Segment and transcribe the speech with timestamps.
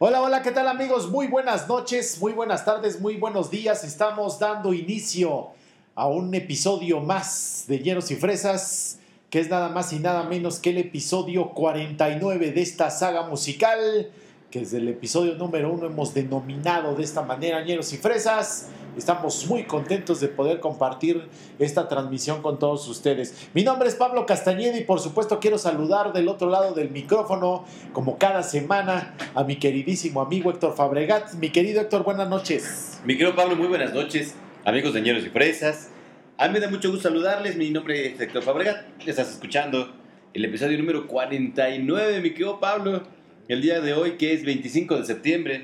[0.00, 1.10] Hola, hola, ¿qué tal amigos?
[1.10, 3.82] Muy buenas noches, muy buenas tardes, muy buenos días.
[3.82, 5.48] Estamos dando inicio
[5.96, 10.60] a un episodio más de Hieros y Fresas, que es nada más y nada menos
[10.60, 14.08] que el episodio 49 de esta saga musical,
[14.50, 18.70] que desde el episodio número uno hemos denominado de esta manera Hieros y Fresas.
[18.96, 23.48] Estamos muy contentos de poder compartir esta transmisión con todos ustedes.
[23.52, 27.64] Mi nombre es Pablo Castañeda y por supuesto quiero saludar del otro lado del micrófono,
[27.92, 31.34] como cada semana, a mi queridísimo amigo Héctor Fabregat.
[31.34, 33.00] Mi querido Héctor, buenas noches.
[33.04, 35.90] Mi querido Pablo, muy buenas noches, amigos de Ñeros y Fresas.
[36.38, 39.92] A mí me da mucho gusto saludarles, mi nombre es Héctor Fabregat, estás escuchando
[40.32, 43.02] el episodio número 49, mi querido Pablo,
[43.48, 45.62] el día de hoy que es 25 de septiembre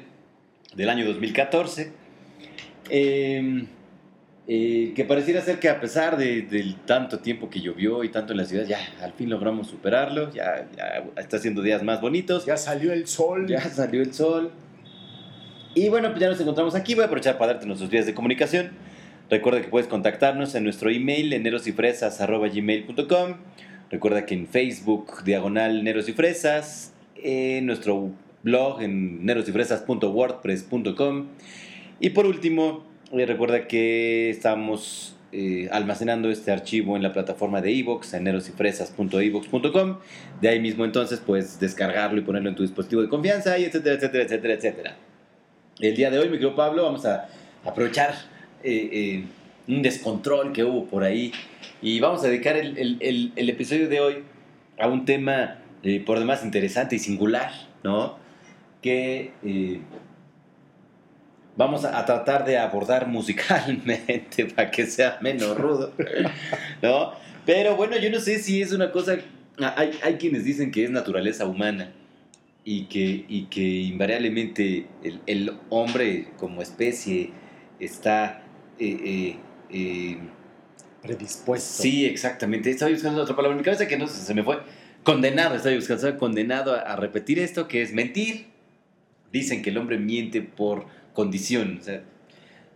[0.74, 1.92] del año 2014.
[2.90, 3.66] Eh,
[4.46, 8.34] eh, que pareciera ser que a pesar de, del tanto tiempo que llovió y tanto
[8.34, 12.44] en la ciudad, ya al fin logramos superarlo, ya, ya está haciendo días más bonitos.
[12.44, 13.46] Ya salió el sol.
[13.48, 14.50] Ya salió el sol.
[15.74, 16.94] Y bueno, pues ya nos encontramos aquí.
[16.94, 18.70] Voy a aprovechar para darte nuestros días de comunicación.
[19.30, 23.36] Recuerda que puedes contactarnos en nuestro email, enerosyfresas.gmail.com.
[23.91, 26.94] Recuerda que en Facebook, diagonal Neros y Fresas.
[27.22, 28.10] En nuestro
[28.42, 31.26] blog, en nerosyfresas.wordpress.com.
[32.00, 37.72] Y por último, eh, recuerda que estamos eh, almacenando este archivo en la plataforma de
[37.72, 39.98] iVoox, enerosyfresas.ivox.com.
[40.40, 43.96] De ahí mismo entonces puedes descargarlo y ponerlo en tu dispositivo de confianza, y etcétera,
[43.96, 44.96] etcétera, etcétera, etcétera.
[45.80, 47.28] El día de hoy, mi querido Pablo, vamos a
[47.64, 48.14] aprovechar
[48.62, 49.24] eh,
[49.66, 51.32] un descontrol que hubo por ahí
[51.80, 54.16] y vamos a dedicar el, episodio de hoy
[54.78, 55.58] a un tema
[56.06, 57.50] por demás interesante y singular,
[57.82, 58.18] ¿no?
[58.80, 59.32] Que
[61.56, 65.92] vamos a, tratar de abordar musicalmente para que sea menos rudo,
[66.82, 67.12] ¿no?
[67.46, 69.18] Pero bueno, yo no sé si es una cosa,
[69.58, 71.92] hay, hay quienes dicen que es naturaleza humana
[72.64, 77.30] y que, y que invariablemente el, el hombre como especie
[77.78, 78.42] está...
[78.78, 79.36] Eh, eh,
[79.70, 80.19] eh,
[81.02, 81.82] predispuesto.
[81.82, 82.70] Sí, exactamente.
[82.70, 84.59] Estaba buscando otra palabra en mi cabeza que no se me fue.
[85.04, 88.47] Condenado, estaba buscando, condenado a, repetir esto, que es mentir.
[89.32, 91.78] Dicen que el hombre miente por condición.
[91.81, 92.03] O sea,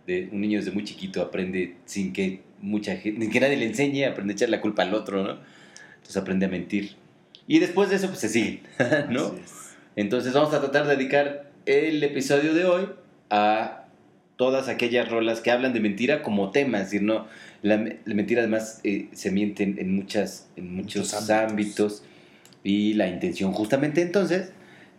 [0.05, 4.05] de, un niño desde muy chiquito aprende sin que mucha gente, que nadie le enseñe,
[4.05, 5.39] aprende a echar la culpa al otro, ¿no?
[5.95, 6.95] Entonces aprende a mentir.
[7.47, 8.61] Y después de eso, pues se sigue,
[9.09, 9.33] ¿no?
[9.95, 12.89] Entonces vamos a tratar de dedicar el episodio de hoy
[13.29, 13.85] a
[14.35, 17.27] todas aquellas rolas que hablan de mentira como tema, es decir, no,
[17.61, 22.03] la, mentira además eh, se miente en, muchas, en muchos, ámbitos.
[22.63, 24.51] Y la intención justamente entonces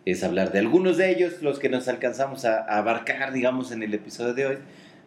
[0.05, 3.93] es hablar de algunos de ellos, los que nos alcanzamos a, abarcar, digamos, en el
[3.93, 4.57] episodio de hoy,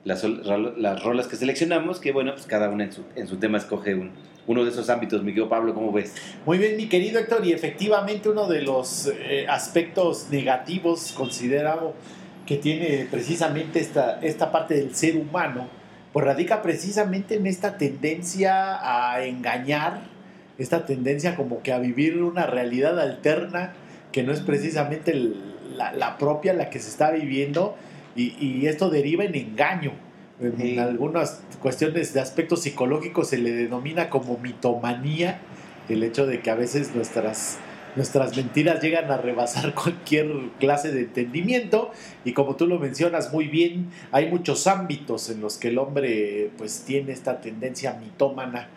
[0.04, 3.58] las, las rolas que seleccionamos, que bueno, pues cada una en su, en su tema
[3.58, 4.12] escoge un,
[4.46, 5.22] uno de esos ámbitos.
[5.22, 6.14] Mi querido Pablo, ¿cómo ves?
[6.46, 11.94] Muy bien, mi querido Héctor, y efectivamente uno de los eh, aspectos negativos considerado
[12.46, 15.68] que tiene precisamente esta, esta parte del ser humano,
[16.12, 20.13] pues radica precisamente en esta tendencia a engañar,
[20.58, 23.72] esta tendencia como que a vivir una realidad alterna
[24.12, 25.12] que no es precisamente
[25.74, 27.76] la, propia la que se está viviendo
[28.14, 29.92] y, esto deriva en engaño.
[30.40, 35.40] En algunas cuestiones de aspectos psicológicos se le denomina como mitomanía,
[35.88, 37.58] el hecho de que a veces nuestras,
[37.96, 41.90] nuestras mentiras llegan a rebasar cualquier clase de entendimiento
[42.24, 46.50] y como tú lo mencionas muy bien, hay muchos ámbitos en los que el hombre
[46.56, 48.68] pues tiene esta tendencia mitómana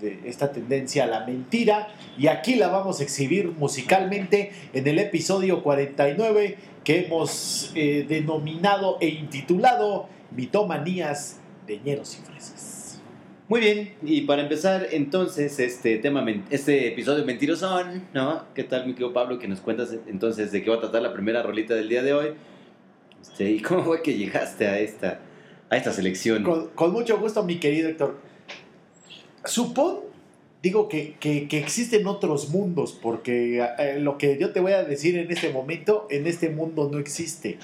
[0.00, 1.88] de esta tendencia a la mentira
[2.18, 8.98] y aquí la vamos a exhibir musicalmente en el episodio 49 que hemos eh, denominado
[9.00, 13.00] e intitulado Mitomanías de ñeros y fresas.
[13.46, 18.44] Muy bien, y para empezar entonces este tema, este episodio mentirosón, ¿no?
[18.54, 21.12] ¿Qué tal mi querido Pablo que nos cuentas entonces de qué va a tratar la
[21.12, 22.28] primera rolita del día de hoy?
[23.20, 25.20] Este, ¿Y cómo fue que llegaste a esta,
[25.68, 26.42] a esta selección?
[26.42, 28.18] Con, con mucho gusto mi querido Héctor
[29.44, 29.98] Supón,
[30.62, 35.16] digo que, que, existen otros mundos, porque eh, lo que yo te voy a decir
[35.18, 37.58] en este momento, en este mundo no existe.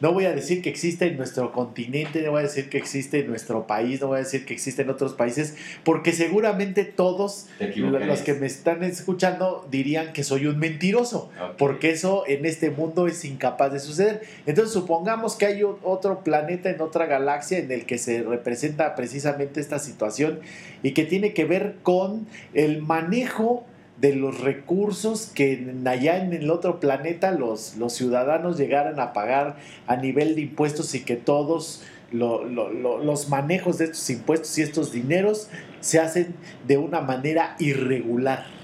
[0.00, 3.20] No voy a decir que existe en nuestro continente, no voy a decir que existe
[3.20, 7.46] en nuestro país, no voy a decir que existe en otros países, porque seguramente todos
[7.58, 13.06] los que me están escuchando dirían que soy un mentiroso, porque eso en este mundo
[13.06, 14.22] es incapaz de suceder.
[14.46, 19.60] Entonces supongamos que hay otro planeta en otra galaxia en el que se representa precisamente
[19.60, 20.40] esta situación
[20.82, 23.66] y que tiene que ver con el manejo
[24.00, 29.56] de los recursos que allá en el otro planeta los, los ciudadanos llegaran a pagar
[29.86, 35.48] a nivel de impuestos y que todos los manejos de estos impuestos y estos dineros
[35.80, 36.34] se hacen
[36.66, 38.57] de una manera irregular.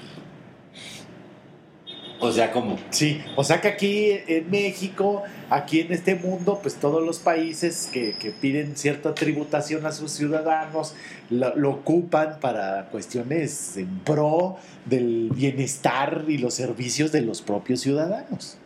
[2.24, 2.78] O sea, ¿cómo?
[2.90, 7.88] Sí, o sea que aquí en México, aquí en este mundo, pues todos los países
[7.92, 10.94] que, que piden cierta tributación a sus ciudadanos
[11.28, 14.56] lo, lo ocupan para cuestiones en pro
[14.86, 18.56] del bienestar y los servicios de los propios ciudadanos.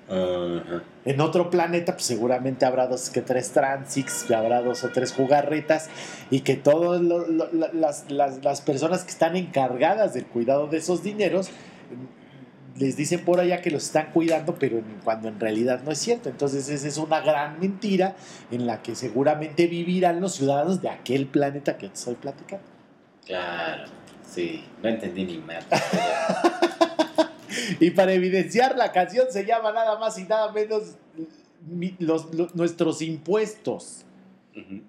[1.04, 5.90] En otro planeta, pues seguramente habrá dos que tres transits, habrá dos o tres jugarretas,
[6.30, 11.50] y que todas las, las- las personas que están encargadas del cuidado de esos dineros
[12.78, 16.28] les dicen por allá que los están cuidando, pero cuando en realidad no es cierto.
[16.28, 18.16] Entonces, esa es una gran mentira
[18.50, 22.64] en la que seguramente vivirán los ciudadanos de aquel planeta que te estoy platicando.
[23.26, 23.84] Claro,
[24.30, 25.66] sí, no entendí ni nada.
[27.80, 30.96] Y para evidenciar, la canción se llama nada más y nada menos
[31.98, 34.04] los- nuestros impuestos.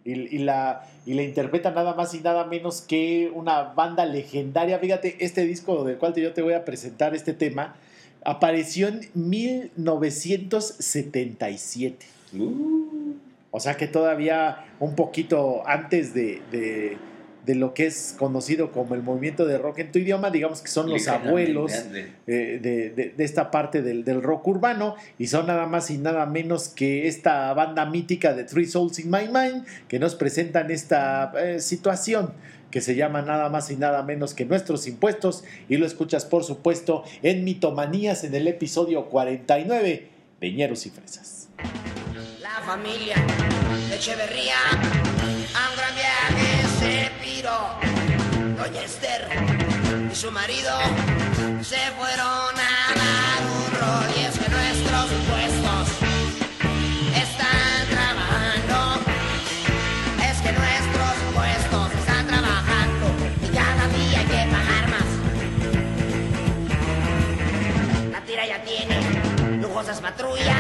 [0.06, 4.80] Y, y la, y la interpreta nada más y nada menos que una banda legendaria.
[4.80, 7.76] Fíjate, este disco del cual yo te voy a presentar este tema
[8.26, 12.06] apareció en 1977.
[12.38, 13.14] Uh,
[13.52, 16.98] O sea que todavía un poquito antes de, de-
[17.50, 20.68] de lo que es conocido como el movimiento de rock en tu idioma, digamos que
[20.68, 21.72] son los abuelos
[22.28, 25.98] eh, de, de- de esta parte del, del rock urbano y son nada más y
[25.98, 30.70] nada menos que esta banda mítica de Three Souls in My Mind que nos presentan
[30.70, 32.34] esta eh, situación
[32.70, 36.44] que se llama nada más y nada menos que nuestros impuestos y lo escuchas por
[36.44, 40.08] supuesto en Mitomanías en el episodio 49
[40.40, 41.48] Veñeros y Fresas.
[42.42, 43.16] La familia
[43.90, 44.54] de Echeverría
[45.56, 46.49] a un gran viaje
[46.80, 47.60] se piró.
[48.58, 49.28] Doña Esther
[50.12, 50.74] y su marido
[51.62, 55.88] se fueron a dar un rol y es que nuestros impuestos
[57.26, 58.78] están trabajando.
[60.30, 63.06] Es que nuestros impuestos están trabajando
[63.44, 65.10] y cada día hay que pagar más.
[68.12, 68.96] La tira ya tiene
[69.62, 70.59] lujosas patrullas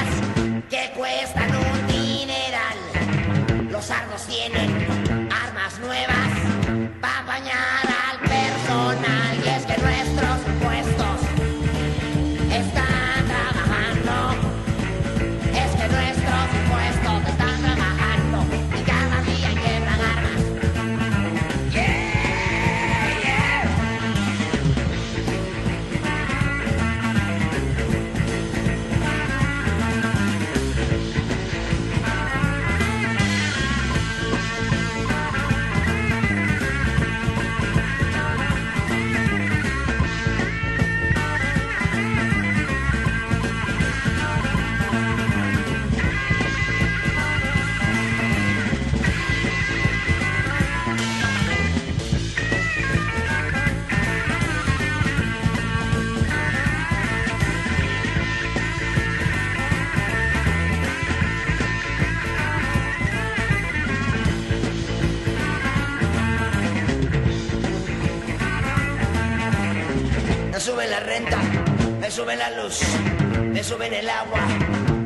[73.51, 74.41] me suben el agua,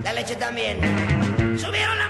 [0.03, 0.79] la leche también.
[1.57, 2.09] Subieron la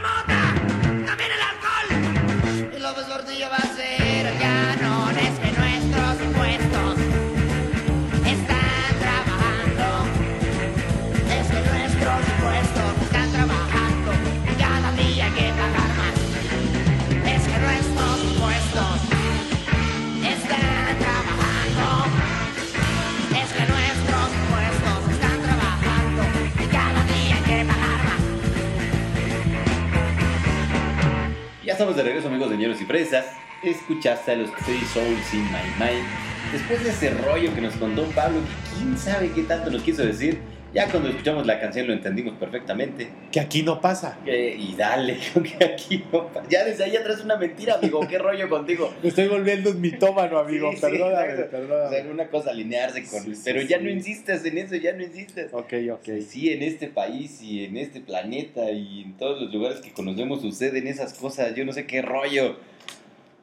[31.74, 33.26] Ya estamos de regreso, amigos de Ñeros y Fresas.
[33.64, 36.06] Escuchaste a los Three Souls in My Mind.
[36.52, 40.04] Después de ese rollo que nos contó Pablo, que quién sabe qué tanto nos quiso
[40.04, 40.40] decir,
[40.74, 43.08] ya cuando escuchamos la canción lo entendimos perfectamente.
[43.32, 44.18] Que aquí no pasa.
[44.26, 45.18] Eh, y dale,
[45.58, 48.00] que aquí no pa- Ya desde ahí atrás una mentira, amigo.
[48.08, 48.92] ¿Qué rollo contigo?
[49.04, 50.70] Me estoy volviendo un mitómano, amigo.
[50.72, 51.52] Sí, sí, perdóname, exacto.
[51.52, 51.86] perdóname.
[51.86, 53.24] O sea, una cosa alinearse con.
[53.24, 53.84] Sí, sí, pero ya sí.
[53.84, 55.54] no insistas en eso, ya no insistas.
[55.54, 56.10] Ok, ok.
[56.28, 60.42] Sí, en este país y en este planeta y en todos los lugares que conocemos
[60.42, 61.54] suceden esas cosas.
[61.56, 62.58] Yo no sé qué rollo.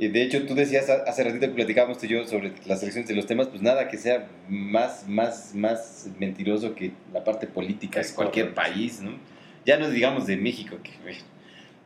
[0.01, 2.83] Y de hecho, tú decías ha- hace ratito que platicábamos tú y yo sobre las
[2.83, 7.47] elecciones de los temas, pues nada que sea más, más, más mentiroso que la parte
[7.47, 9.13] política de cualquier país, ¿no?
[9.67, 10.93] Ya no digamos de México, que,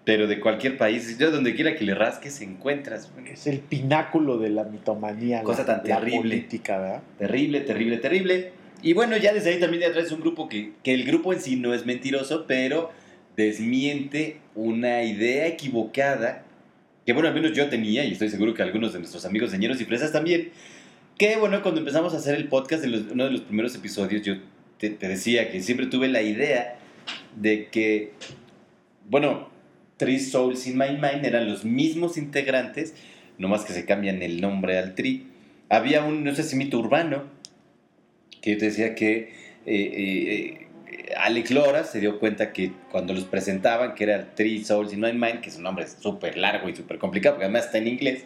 [0.05, 1.19] pero de cualquier país.
[1.19, 3.11] Yo donde quiera que le rasques encuentras.
[3.33, 5.43] Es el pináculo de la mitomanía.
[5.43, 6.19] Cosa la- tan la terrible.
[6.37, 7.03] política, ¿verdad?
[7.19, 8.53] Terrible, terrible, terrible.
[8.81, 11.41] Y bueno, ya desde ahí también ya traes un grupo que, que el grupo en
[11.41, 12.91] sí no es mentiroso, pero
[13.37, 16.45] desmiente una idea equivocada,
[17.05, 19.81] que bueno, al menos yo tenía, y estoy seguro que algunos de nuestros amigos señeros
[19.81, 20.51] y fresas también,
[21.19, 24.35] que bueno, cuando empezamos a hacer el podcast, en uno de los primeros episodios, yo
[24.79, 26.79] te, te decía que siempre tuve la idea
[27.37, 28.13] de que,
[29.09, 29.49] bueno,
[29.97, 32.95] Three Souls in My Mind eran los mismos integrantes,
[33.39, 35.27] nomás que se cambian el nombre al Tri.
[35.69, 37.25] Había un, no sé si mito urbano,
[38.41, 39.33] que yo te decía que eh,
[39.67, 40.67] eh, eh,
[41.17, 45.13] Alex Lora se dio cuenta que cuando los presentaban, que era Three Souls in My
[45.13, 48.25] Mind, que es un nombre súper largo y súper complicado, porque además está en inglés,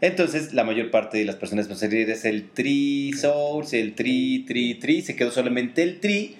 [0.00, 4.74] entonces, la mayor parte de las personas seguir es el tri souls, el tri, tri,
[4.74, 5.02] tri.
[5.02, 6.36] Se quedó solamente el tri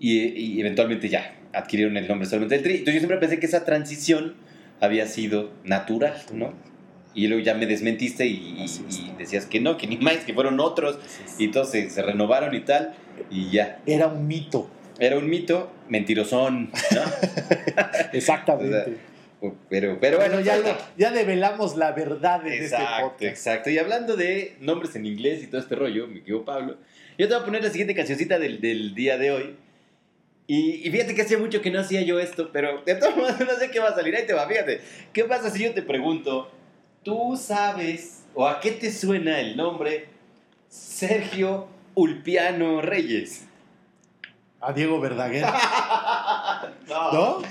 [0.00, 2.72] y, y eventualmente ya adquirieron el nombre solamente el tri.
[2.72, 4.34] Entonces, yo siempre pensé que esa transición
[4.80, 6.54] había sido natural, ¿no?
[7.14, 8.64] Y luego ya me desmentiste y,
[9.18, 10.98] decías que no, que ni más, que fueron otros.
[11.38, 12.94] Y todos se, renovaron y tal.
[13.30, 13.80] Y ya.
[13.86, 14.70] Era un mito.
[14.98, 17.02] Era un mito mentirosón, ¿no?
[18.12, 18.96] Exactamente.
[19.68, 23.22] pero, pero bueno, ya, lo- ya develamos la verdad en este Exacto, podcast.
[23.22, 23.70] exacto.
[23.70, 26.76] Y hablando de nombres en inglés y todo este rollo, mi querido Pablo,
[27.18, 29.56] yo te voy a poner la siguiente cancioncita del, del día de hoy.
[30.46, 33.40] Y, y fíjate que hacía mucho que no hacía yo esto, pero de todas maneras
[33.40, 34.14] no sé qué va a salir.
[34.14, 34.80] Ahí te va, fíjate.
[35.12, 36.50] ¿Qué pasa si yo te pregunto,
[37.02, 40.08] tú sabes o a qué te suena el nombre
[40.68, 43.46] Sergio Ulpiano Reyes?
[44.60, 45.44] A Diego Verdaguer.
[46.88, 47.12] no.
[47.12, 47.42] ¿No?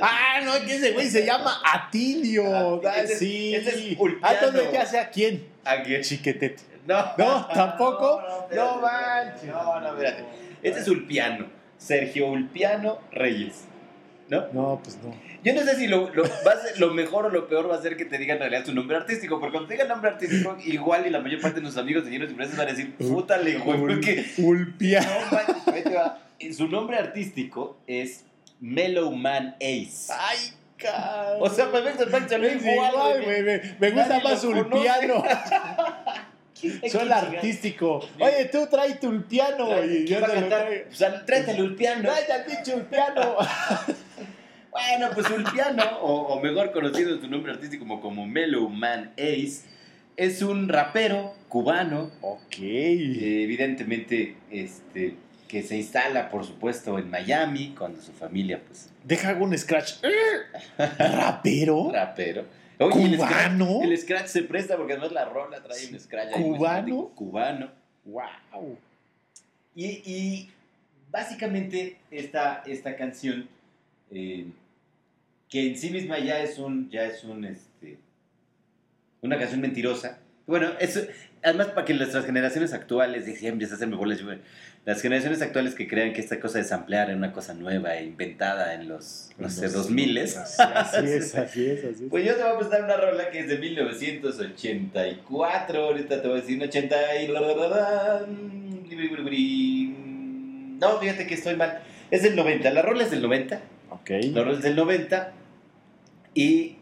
[0.00, 2.44] ah, no, que ese güey se llama Atilio.
[2.86, 3.54] Ah, Ah, ese sí.
[3.54, 4.46] ese es Ah, Ulpiano.
[4.46, 5.48] entonces sé a quién.
[5.64, 6.02] ¿A quién?
[6.02, 6.62] Chiquetete.
[6.86, 7.04] No.
[7.18, 8.20] No, tampoco.
[8.50, 8.56] espérate.
[8.56, 9.44] No manches.
[9.48, 10.24] No, no, espérate.
[10.62, 11.46] Este es Ulpiano.
[11.76, 13.64] Sergio Ulpiano Reyes.
[14.30, 14.46] ¿No?
[14.52, 15.12] No, pues no.
[15.42, 17.74] Yo no sé si lo, lo, va a ser- lo mejor o lo peor va
[17.76, 19.40] a ser que te digan en realidad su nombre artístico.
[19.40, 22.12] Porque cuando te digan nombre artístico, igual y la mayor parte de nuestros amigos de
[22.12, 23.80] Llenos y Fresas van a decir, pútale, güey.
[23.80, 25.00] Porque Ulpia.
[25.00, 26.18] no, manches, ahí te va.
[26.56, 28.24] Su nombre artístico es
[28.60, 30.12] Mellow Man Ace.
[30.16, 30.38] Ay,
[30.76, 31.38] cabrón.
[31.40, 33.42] O sea, perfecto, perfecto, lo Es igual, güey.
[33.42, 34.44] Me, me gusta más.
[34.44, 35.24] Ulpiano.
[36.60, 38.06] ¿Qué Suena artístico.
[38.18, 39.82] Oye, tú trae tu Ulpiano.
[39.82, 40.84] Y ¿Quién yo va a te lo traigo.
[40.90, 42.02] O sea, tráete al Ulpiano.
[42.02, 43.36] Trae al pinche Ulpiano.
[44.70, 49.12] Bueno, pues Ulpiano, o, o mejor conocido en su nombre artístico como, como Mellow Man
[49.18, 49.62] Ace,
[50.16, 52.58] es un rapero cubano, ok.
[52.60, 55.16] eh, evidentemente este,
[55.48, 59.94] que se instala, por supuesto, en Miami, cuando su familia, pues, Deja un scratch.
[60.98, 61.90] ¿Rapero?
[61.92, 62.44] rapero.
[62.78, 63.82] Oye, el scratch, ¿Cubano?
[63.82, 66.56] el scratch se presta porque además la rola trae un scratch ahí ¿Cubano?
[66.86, 67.10] simpático.
[67.14, 67.70] Cubano.
[68.04, 68.78] Wow.
[69.74, 70.50] Y, y
[71.10, 73.48] básicamente esta, esta canción,
[74.10, 74.46] eh,
[75.50, 77.98] que en sí misma ya es un, ya es un, este,
[79.20, 80.20] una canción mentirosa.
[80.46, 81.00] Bueno, eso,
[81.42, 84.20] además para que nuestras generaciones actuales, y siempre se hacen bolas,
[84.86, 88.04] las generaciones actuales que crean que esta cosa de samplear era una cosa nueva e
[88.04, 92.08] inventada en los, no sé, 2000 Así, así es, así es, así es.
[92.08, 95.84] Pues yo te voy a presentar una rola que es de 1984.
[95.84, 96.96] Ahorita te voy a decir un 80
[99.32, 99.94] y...
[100.80, 101.82] No, fíjate que estoy mal.
[102.10, 102.70] Es del 90.
[102.70, 103.60] La rola es del 90.
[103.90, 104.10] ok.
[104.32, 105.34] La rola es del 90.
[106.34, 106.76] Y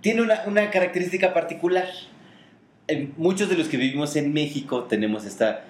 [0.00, 1.86] tiene una, una característica particular.
[3.16, 5.64] Muchos de los que vivimos en México tenemos esta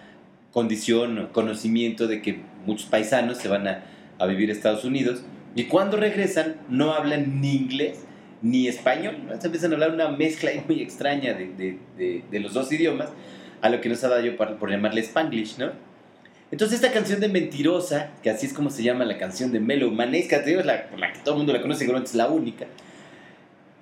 [0.52, 3.84] condición o conocimiento de que muchos paisanos se van a,
[4.18, 5.22] a vivir a Estados Unidos
[5.54, 8.04] y cuando regresan no hablan ni inglés
[8.42, 9.16] ni español.
[9.26, 9.40] ¿no?
[9.40, 13.08] Se empiezan a hablar una mezcla muy extraña de, de- de- de los dos idiomas,
[13.62, 15.70] a lo que nos ha dado yo por, por llamarle Spanglish, ¿no?
[16.50, 19.90] Entonces esta canción de Mentirosa, que así es como se llama la canción de Melo
[19.90, 22.28] Manes, que te digo, la, la que todo el mundo la conoce, seguramente es la
[22.28, 22.66] única.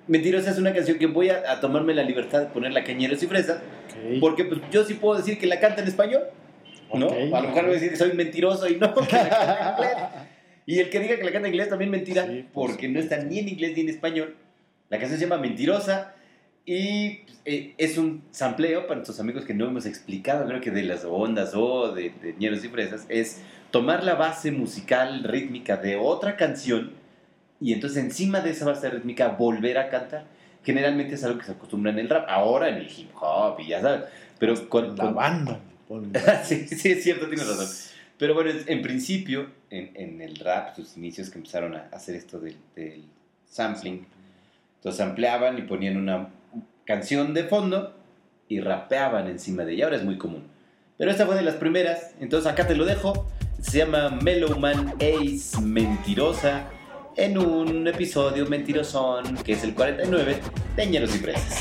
[0.07, 3.27] Mentirosa es una canción que voy a, a tomarme la libertad de ponerla cañeros y
[3.27, 4.19] fresas, Ok.
[4.19, 6.23] porque pues, yo sí puedo decir que la canta en español,
[6.93, 7.07] ¿no?
[7.07, 7.13] Ok.
[7.33, 9.73] A lo mejor voy a decir que soy mentiroso y no, que la canta en
[9.73, 9.97] inglés.
[10.67, 12.99] Y el que diga que la canta en inglés también mentira, Sí, por porque no
[12.99, 14.35] está ni en inglés ni en español.
[14.89, 16.15] La canción se llama Mentirosa
[16.65, 20.81] y eh, es un sampleo para nuestros amigos que no hemos explicado, creo que de
[20.81, 25.97] las ondas o de, de Ñeros y Fresas, es tomar la base musical rítmica de
[25.97, 26.93] otra canción
[27.61, 30.25] y entonces encima de esa base rítmica volver a cantar.
[30.63, 33.67] Generalmente es algo que se acostumbra en el rap, ahora en el hip hop y
[33.67, 34.05] ya sabes.
[34.39, 35.59] Pero con, La con- banda.
[36.43, 37.67] sí, sí, es cierto, tienes razón.
[38.17, 42.39] Pero bueno, en principio, en, en el rap, sus inicios que empezaron a hacer esto
[42.39, 43.03] del, del
[43.45, 44.05] sampling,
[44.77, 46.29] entonces ampliaban y ponían una
[46.85, 47.93] canción de fondo
[48.47, 49.85] y rapeaban encima de ella.
[49.85, 50.43] Ahora es muy común.
[50.97, 53.27] Pero esta fue de las primeras, entonces acá te lo dejo.
[53.61, 56.69] Se llama Mellow Man Ace Mentirosa
[57.17, 60.39] en un episodio mentirosón que es el 49
[60.75, 61.59] de Ñeros y Fresas.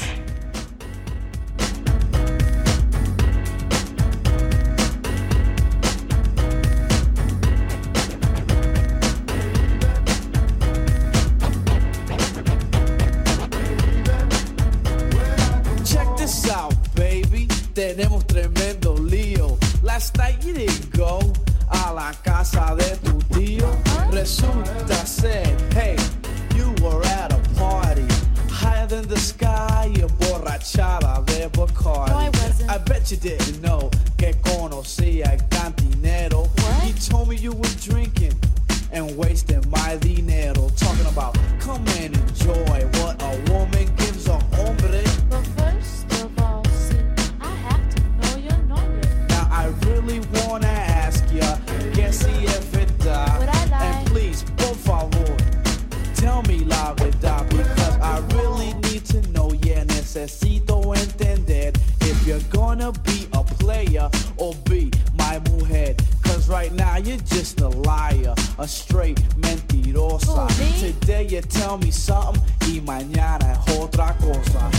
[56.25, 59.53] Tell me la verdad because I really need to know.
[59.63, 65.95] Yeah, necesito entender if you're gonna be a player or be my mujer.
[66.23, 70.51] Cause right now you're just a liar, a straight mentirosa.
[70.51, 70.93] Who, me?
[70.93, 74.71] Today you tell me something y mañana es otra cosa.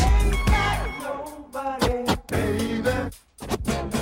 [3.57, 3.94] I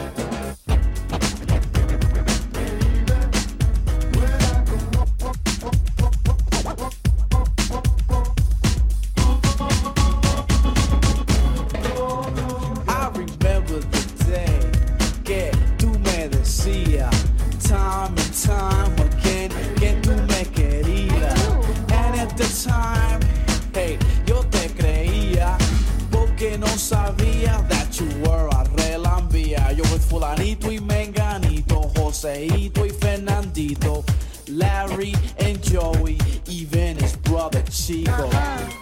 [32.24, 34.06] Joseito y Fernandito.
[34.48, 38.30] Larry and Joey, even his brother Chico.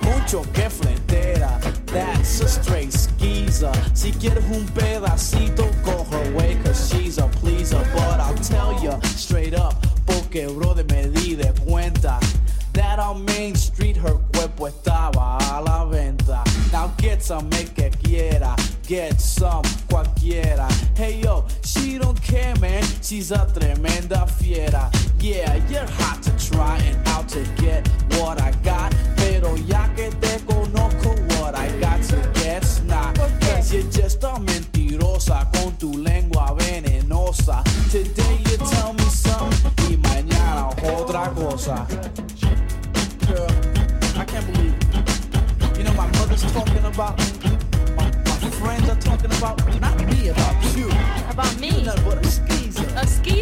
[0.03, 3.71] Mucho que frontera, that's a straight skeezer.
[3.95, 7.83] Si quieres un pedacito, go her way, cause she's a pleaser.
[7.95, 9.73] But I'll tell ya straight up,
[10.05, 12.19] porque brother me di de cuenta.
[12.73, 16.43] That on Main Street her cuerpo estaba a la venta.
[16.71, 18.55] Now get some, make que quiera.
[18.87, 20.67] Get some, cualquiera.
[20.95, 21.20] Hey
[23.11, 24.89] She's a tremenda fiera.
[25.19, 28.95] Yeah, you're hot to try and out to get what I got.
[29.17, 33.17] Pero ya que te conozco, what I got to get's not.
[33.41, 37.61] Cause you're just a mentirosa con tu lengua venenosa.
[37.91, 41.85] Today you tell me something y mañana otra cosa.
[43.27, 43.51] Girl,
[44.15, 45.77] I can't believe it.
[45.77, 47.19] You know, my mother's talking about,
[47.97, 50.00] my, my friends are talking about, me, about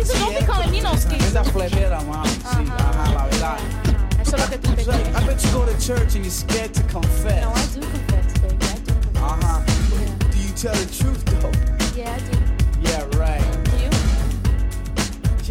[0.10, 0.26] A skeezer?
[0.26, 1.44] Don't be calling me no Esa skeezer.
[1.52, 2.90] flebera, mami, sí, Ajá.
[2.90, 3.58] ajá, la verdad.
[4.22, 6.32] Eso es lo que tú te So, I bet you go to church and you're
[6.32, 7.42] scared to confess.
[7.42, 8.66] No, I do confess, baby.
[8.66, 9.24] I do confess.
[9.24, 9.62] Uh-huh.
[10.00, 10.32] Yeah.
[10.32, 11.52] Do you tell the truth, though?
[11.96, 12.38] Yeah, I do.
[12.82, 13.42] Yeah, right.
[13.80, 13.90] You?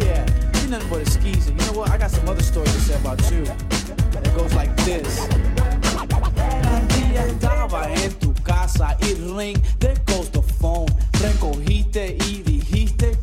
[0.05, 0.25] Yeah,
[0.61, 1.51] you're nothing but a skeezer.
[1.51, 1.89] You know what?
[1.91, 3.43] I got some other stories to say about you.
[3.43, 5.19] It goes like this.
[5.19, 10.87] Un día estaba en tu casa y ring, there goes the phone.
[11.21, 13.18] Recogiste y dijiste,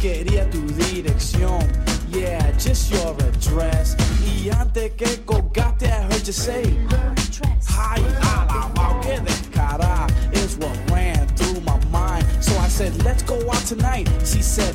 [0.00, 1.60] quería tu dirección.
[2.10, 3.96] Yeah, just your address.
[4.24, 7.56] Y antes que colgaste, I heard you say, I want a.
[7.78, 12.24] Ay, alabao, que descarada is what ran through my mind.
[12.40, 14.08] So I said, let's go out tonight.
[14.24, 14.74] She said,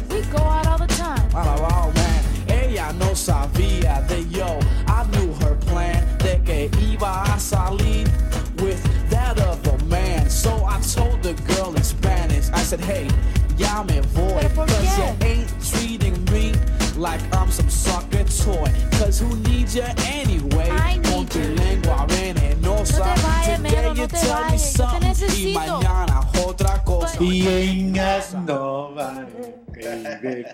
[19.73, 20.99] you anyway?
[21.09, 22.99] Con tu lengua venenosa.
[22.99, 25.59] No te vayas, no you te tell me vayas, yo te something y necesito.
[25.59, 27.23] mañana otra cosa.
[27.23, 29.27] Y en Asnova,
[29.73, 30.45] baby.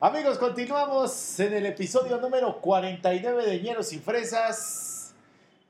[0.00, 5.14] Amigos, continuamos en el episodio número 49 de Ñeros y Fresas.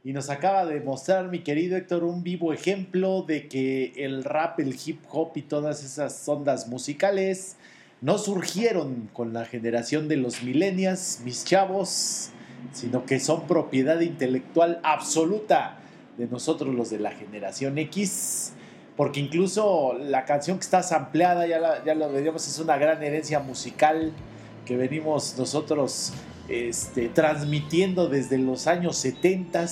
[0.03, 4.59] Y nos acaba de mostrar mi querido Héctor un vivo ejemplo de que el rap,
[4.59, 7.57] el hip hop y todas esas ondas musicales
[8.01, 12.33] no surgieron con la generación de los millennials, mis chavos,
[12.73, 15.79] sino que son propiedad intelectual absoluta
[16.19, 18.53] de nosotros los de la generación X
[18.97, 23.41] porque incluso la canción que está sampleada, ya, ya lo veríamos, es una gran herencia
[23.41, 24.13] musical
[24.65, 26.13] que venimos nosotros
[26.49, 29.67] este, transmitiendo desde los años 70,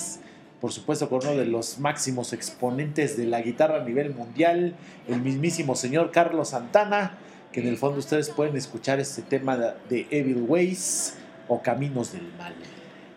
[0.59, 4.75] por supuesto con uno de los máximos exponentes de la guitarra a nivel mundial,
[5.07, 7.17] el mismísimo señor Carlos Santana,
[7.53, 11.15] que en el fondo ustedes pueden escuchar este tema de Evil Ways
[11.47, 12.53] o Caminos del Mal.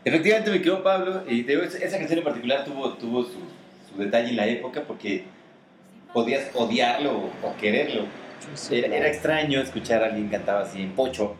[0.06, 3.40] Efectivamente me quedó Pablo y te digo, esa canción en particular tuvo, tuvo su,
[3.90, 5.24] su detalle en la época porque
[6.14, 8.04] podías odiarlo o, o quererlo.
[8.70, 11.34] Era, era extraño escuchar a alguien cantaba así en pocho,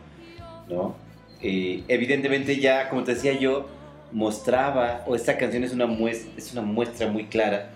[0.67, 0.97] ¿no?
[1.41, 3.69] Eh, evidentemente ya, como te decía yo,
[4.11, 7.69] mostraba, o esta canción es una muestra, es una muestra muy clara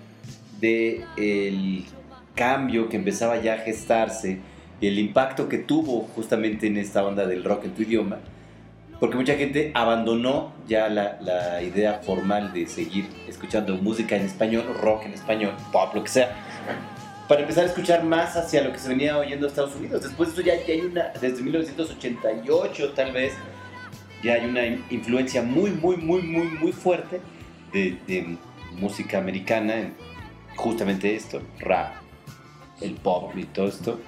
[0.59, 1.85] de el
[2.35, 4.39] cambio que empezaba ya a gestarse
[4.81, 8.19] y el impacto que tuvo justamente en esta onda del rock en tu idioma,
[9.01, 15.07] porque mucha gente abandonó ya la, idea formal de seguir escuchando música en español, rock
[15.07, 16.35] en español, pop, lo que sea,
[17.27, 20.03] para empezar a escuchar más hacia lo que se venía oyendo en Estados Unidos.
[20.03, 23.33] Después de eso ya, hay una, desde 1988 tal vez,
[24.23, 27.21] ya hay una in- influencia muy, muy, muy, muy, muy fuerte
[27.73, 28.37] de, de
[28.73, 29.95] música americana, en
[30.55, 31.93] justamente esto, rap,
[32.81, 33.99] el pop y todo esto,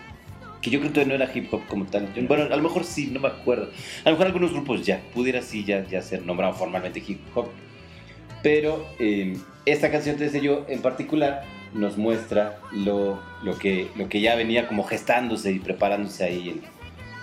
[0.64, 2.12] que yo creo que no era hip hop como tal.
[2.14, 3.70] Yo- Bueno, a lo mejor sí, no me acuerdo.
[4.04, 7.48] A lo mejor algunos grupos ya, pudiera sí ya, ya ser nombrado formalmente hip hop.
[8.42, 14.10] Pero eh, esta canción, te decía yo, en particular, nos muestra lo, lo, que, lo
[14.10, 16.62] que ya venía como gestándose y preparándose ahí en,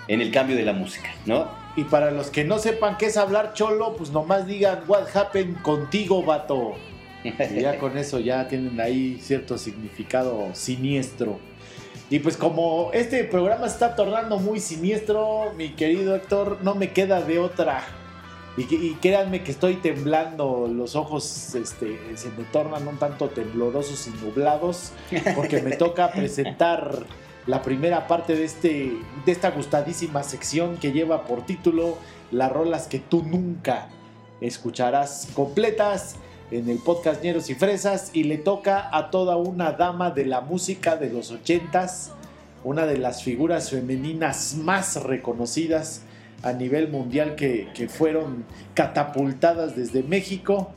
[0.07, 1.47] en el cambio de la música, ¿no?
[1.77, 5.57] Y para los que no sepan qué es hablar cholo, pues nomás digan what happened
[5.61, 6.73] contigo, vato.
[7.23, 11.39] Y ya con eso ya tienen ahí cierto significado siniestro.
[12.11, 17.21] Y pues como este programa está tornando muy siniestro, mi querido Héctor, no me queda
[17.21, 17.85] de otra.
[18.57, 24.25] Y créanme que estoy temblando, los ojos este, se me tornan un tanto temblorosos y
[24.25, 24.91] nublados,
[25.37, 27.05] porque me toca presentar
[27.47, 28.91] la primera parte de, este,
[29.25, 31.97] de esta gustadísima sección que lleva por título
[32.29, 33.87] Las rolas que tú nunca
[34.41, 36.17] escucharás completas
[36.51, 40.41] en el podcast Ñeros y Fresas y le toca a toda una dama de la
[40.41, 42.11] música de los ochentas,
[42.65, 46.01] una de las figuras femeninas más reconocidas
[46.43, 50.71] a nivel mundial que, que fueron catapultadas desde México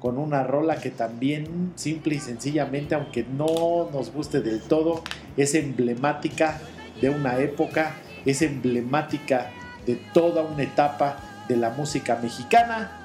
[0.00, 5.02] con una rola que también simple y sencillamente, aunque no nos guste del todo,
[5.36, 6.58] es emblemática
[7.02, 9.50] de una época, es emblemática
[9.84, 12.97] de toda una etapa de la música mexicana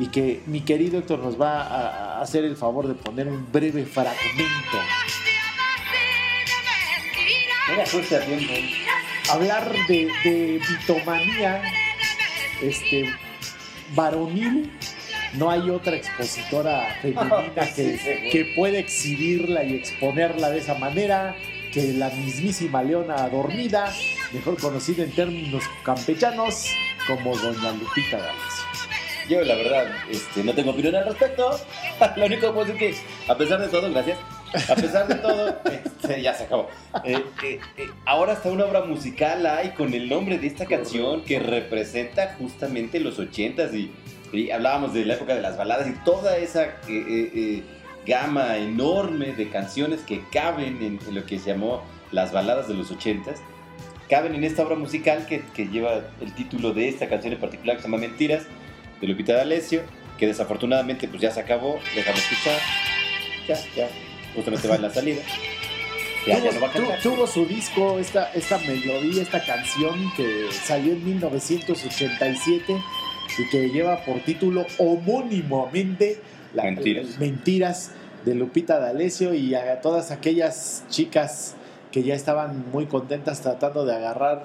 [0.00, 3.84] y que mi querido Héctor nos va a hacer el favor de poner un breve
[3.84, 4.78] fragmento.
[7.70, 8.52] Era justo a tiempo.
[9.30, 11.62] Hablar de, de bitomanía
[12.62, 13.14] este,
[13.94, 14.72] varonil,
[15.34, 18.30] no hay otra expositora femenina que, Sí, sí.
[18.32, 21.36] que pueda exhibirla y exponerla de esa manera
[21.74, 23.92] que la mismísima Leona Dormida,
[24.32, 26.64] mejor conocida en términos campechanos
[27.06, 28.89] como Doña Lupita D'Alessio.
[29.30, 31.52] Yo, la verdad, este, no tengo opinión al respecto.
[32.16, 34.18] Lo único que puedo decir que, a pesar de todo, gracias,
[34.68, 36.68] a pesar de todo, este, ya se acabó.
[37.04, 41.22] Eh, eh, eh, ahora hasta una obra musical hay con el nombre de esta canción
[41.22, 43.92] que representa justamente los ochentas y,
[44.32, 47.62] y hablábamos de la época de las baladas y toda esa eh, eh, eh,
[48.04, 52.74] gama enorme de canciones que caben en, en lo que se llamó las baladas de
[52.74, 53.40] los ochentas.
[54.08, 57.76] Caben en esta obra musical que, que lleva el título de esta canción en particular
[57.76, 58.42] que se llama Mentiras
[59.00, 59.82] de Lupita D'Alessio,
[60.18, 62.58] que desafortunadamente pues ya se acabó, déjame escuchar,
[63.48, 63.88] ya, ya,
[64.34, 65.22] justamente va en la salida,
[66.26, 67.00] ya, no tuvo, cantar.
[67.00, 72.76] tu- tuvo su disco, esta, esta melodía, esta canción que salió en 1987
[73.38, 76.20] y que lleva por título homónimamente
[76.54, 77.18] la- Mentiras.
[77.18, 77.90] Mentiras
[78.24, 81.54] de Lupita D'Alessio y a todas aquellas chicas
[81.92, 84.44] que ya estaban muy contentas tratando de agarrar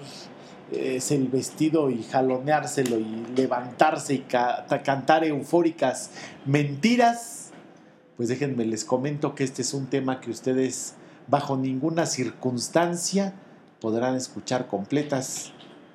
[0.71, 6.11] ese el vestido y jaloneárselo y levantarse y ca- cantar eufóricas
[6.45, 7.51] mentiras,
[8.17, 10.95] pues déjenme les comento que este es un tema que ustedes
[11.27, 13.33] bajo ninguna circunstancia
[13.81, 15.51] podrán escuchar completas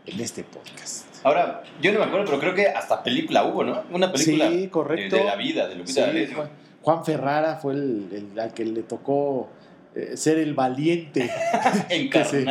[0.07, 1.07] en este podcast.
[1.25, 3.83] Ahora, yo no me acuerdo, pero creo que hasta película hubo, ¿no?
[3.93, 5.17] Una película Sí, correcto.
[5.17, 6.27] de la vida de Lupita Sí.
[6.35, 6.49] Juan,
[6.83, 9.49] Juan Ferrara fue el, el- al que le tocó
[9.95, 11.29] eh, ser el valiente
[11.89, 12.47] que se,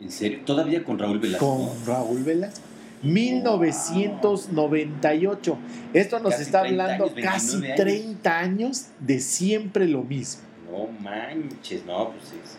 [0.00, 0.40] ¿En serio?
[0.44, 1.46] ¿Todavía con Raúl Velasco?
[1.46, 2.60] con Raúl Velasco.
[3.04, 5.58] 1998.
[5.92, 7.76] Esto nos Casi está 30 hablando años, casi 29 años.
[8.22, 10.42] 30 años de siempre lo mismo.
[10.70, 12.58] No manches, no, pues sí, sí.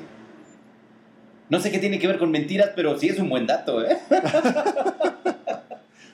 [1.50, 3.98] No sé qué tiene que ver con mentiras, pero sí es un buen dato, ¿eh?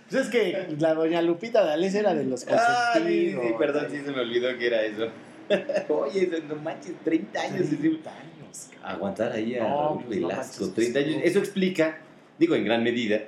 [0.09, 3.57] Pues es que la doña Lupita D'Alessio era de los Ah, sí, sí, consentidos.
[3.57, 5.07] perdón, sí se me olvidó que era eso.
[5.87, 7.59] Oye, no manches, 30 años.
[7.59, 7.77] sí, sí.
[7.77, 8.67] 30 años.
[8.83, 11.21] Aguantar ahí a No, Raúl pues no Velasco, manches, 30 años.
[11.23, 11.99] Eso explica,
[12.37, 13.21] digo en gran medida,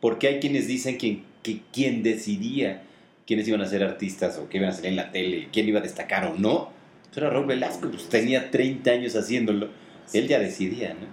[0.00, 2.82] porque hay quienes dicen que, que quien decidía
[3.26, 5.78] quiénes iban a ser artistas o qué iban a salir en la tele, quién iba
[5.78, 6.70] a destacar o no,
[7.16, 9.68] era Raúl Velasco, pues tenía 30 años haciéndolo.
[10.12, 11.06] Él ya decidía, ¿no?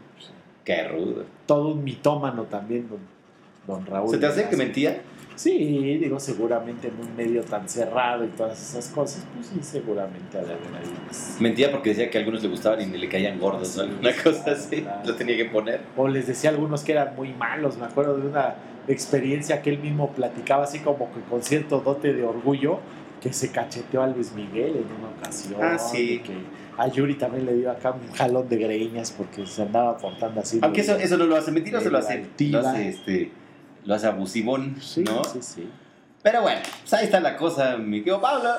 [0.64, 1.26] Qué rudo.
[1.46, 3.00] Todo un mitómano también, don,
[3.68, 4.10] don Raúl.
[4.10, 5.02] ¿Se te hace que mentía?
[5.36, 5.54] Sí,
[6.02, 10.42] digo, seguramente en un medio tan cerrado y todas esas cosas, pues sí, seguramente ha
[10.42, 13.40] de haber ahí unas- Mentía porque decía que a algunos le gustaban y le caían
[13.40, 13.84] gordos, ¿no?
[14.00, 15.82] Una cosa así, lo tenía que poner.
[15.96, 17.78] O les decía a algunos que eran muy malos.
[17.78, 18.56] Me acuerdo de una
[18.88, 22.80] experiencia que él mismo platicaba, así como que con cierto dote de orgullo,
[23.22, 25.56] que se cacheteó a Luis Miguel en una ocasión.
[25.62, 26.22] Ah, sí.
[26.26, 26.34] que
[26.78, 30.60] a Yuri también le dio acá un jalón de greñas porque se andaba portando así.
[30.62, 33.32] Aunque eso, de- eso no lo hace mentiroso, lo hace, lo hace, este,
[33.86, 35.24] lo hace abusivón, Sí, ¿no?
[35.24, 35.68] sí, sí.
[36.22, 38.50] Pero bueno, pues ahí está la cosa, mi querido Pablo.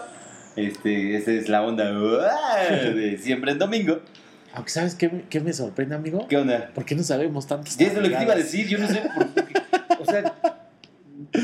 [0.57, 2.91] Este, esa es la onda ¡uah!
[2.93, 4.01] de siempre en domingo.
[4.55, 6.27] Aunque, ¿sabes qué, me- qué me sorprende, amigo?
[6.29, 6.71] ¿Qué onda?
[6.75, 8.79] ¿Por qué no sabemos tantas Y eso es lo que te iba a decir, yo
[8.79, 9.45] no sé por qué.
[10.11, 10.35] Sea,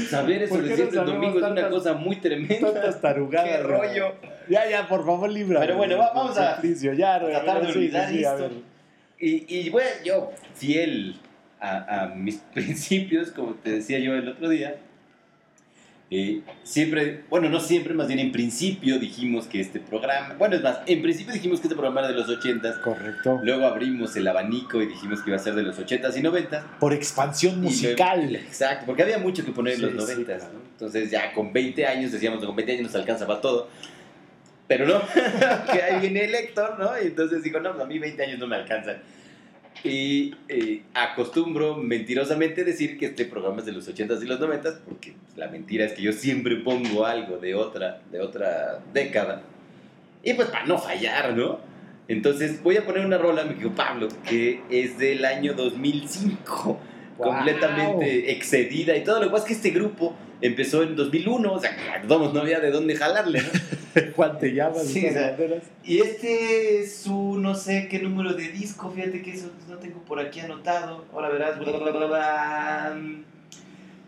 [0.08, 2.72] saber eso ¿Por qué de siempre sabemos domingo es una cosa muy tremenda.
[2.72, 3.48] Tantas tarugadas.
[3.50, 3.62] ¡Qué ya.
[3.62, 4.14] rollo!
[4.48, 5.60] Ya, ya, por favor, libra.
[5.60, 8.42] Pero bueno, va- vamos a ya, tratar de sí, sí, olvidar sí, a esto.
[8.42, 8.52] ver.
[9.18, 11.16] Y, y bueno, yo, fiel
[11.60, 14.76] a, a mis principios, como te decía yo el otro día,
[16.10, 20.62] eh, siempre, bueno, no siempre, más bien en principio dijimos que este programa, bueno, es
[20.62, 23.40] más, en principio dijimos que este programa era de los 80s, Correcto.
[23.42, 26.62] luego abrimos el abanico y dijimos que iba a ser de los 80s y 90s.
[26.78, 28.20] Por expansión musical.
[28.30, 30.44] luego- exacto, porque había mucho que poner en Sí, los sí, 90s, claro.
[30.52, 30.60] ¿no?
[30.72, 33.68] Entonces ya con 20 años decíamos, con 20 años nos alcanza para todo.
[34.68, 35.00] Pero no,
[35.72, 36.90] que ahí viene el Héctor, ¿no?
[37.02, 38.96] Y entonces digo, no, pues a mí 20 años no me alcanzan.
[39.84, 44.78] Y eh, acostumbro mentirosamente decir que este programa es de los 80s y los 90s,
[44.88, 49.42] porque la mentira es que yo siempre pongo algo de otra, de otra década.
[50.22, 51.60] Y pues para no fallar, ¿no?
[52.08, 56.80] Entonces voy a poner una rola, mi querido Pablo, que es del año 2005
[57.16, 57.28] Wow.
[57.28, 59.20] completamente excedida y todo.
[59.20, 61.74] Lo que pasa es que este grupo empezó en 2001, o sea,
[62.06, 64.02] vamos, no había de dónde jalarle, ¿no?
[64.14, 64.86] ¿Cuál te llamas?
[64.86, 65.36] Sí, o sea?
[65.82, 70.00] Y este es su no sé qué número de disco, fíjate que eso no tengo
[70.00, 71.06] por aquí anotado.
[71.14, 71.58] Ahora verás.
[71.58, 72.98] bla, bla, bla, bla.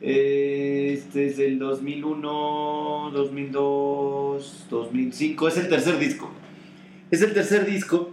[0.02, 5.48] Este es del 2001, 2002, 2005.
[5.48, 6.30] Es el tercer disco.
[7.10, 8.12] Es el tercer disco.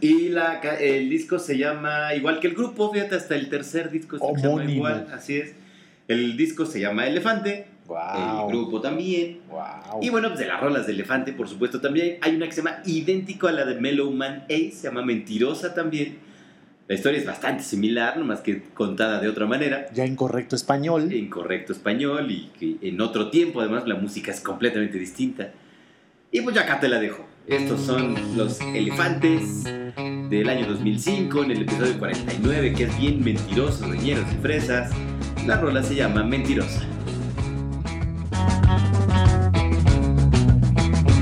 [0.00, 4.18] Y la, el disco se llama, igual que el grupo, fíjate, hasta el tercer disco
[4.18, 5.65] se llama igual, así es.
[6.08, 8.46] El disco se llama Elefante, Wow.
[8.48, 9.40] el grupo también.
[9.48, 10.02] Wow.
[10.02, 12.18] Y bueno, pues de las rolas de Elefante, por supuesto, también.
[12.20, 15.74] Hay una que se llama idéntico a la de Mellow Man Ace, se llama Mentirosa
[15.74, 16.18] también.
[16.88, 19.86] La historia es bastante similar, nomás que contada de otra manera.
[19.92, 21.12] Ya en correcto español.
[21.12, 25.50] En correcto español y que en otro tiempo, además, la música es completamente distinta.
[26.30, 27.24] Y pues ya acá te la dejo.
[27.48, 33.88] Estos son los elefantes del año 2005, en el episodio 49, que es bien mentiroso,
[33.88, 34.90] de ñeros y fresas.
[35.46, 36.82] La rola se llama Mentirosa.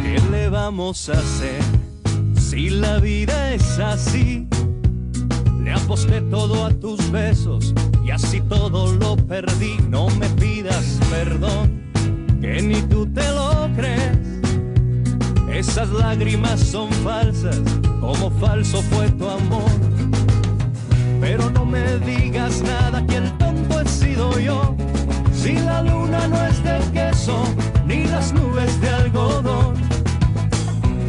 [0.02, 1.60] ¿Qué le vamos a hacer
[2.40, 4.48] si la vida es así?
[5.62, 9.76] Le aposté todo a tus besos y así todo lo perdí.
[9.90, 11.82] No me pidas perdón,
[12.40, 14.33] que ni tú te lo crees.
[15.54, 17.60] Esas lágrimas son falsas,
[18.00, 19.70] como falso fue tu amor.
[21.20, 24.74] Pero no me digas nada, que el tonto he sido yo.
[25.32, 27.44] Si la luna no es de queso,
[27.86, 29.74] ni las nubes de algodón.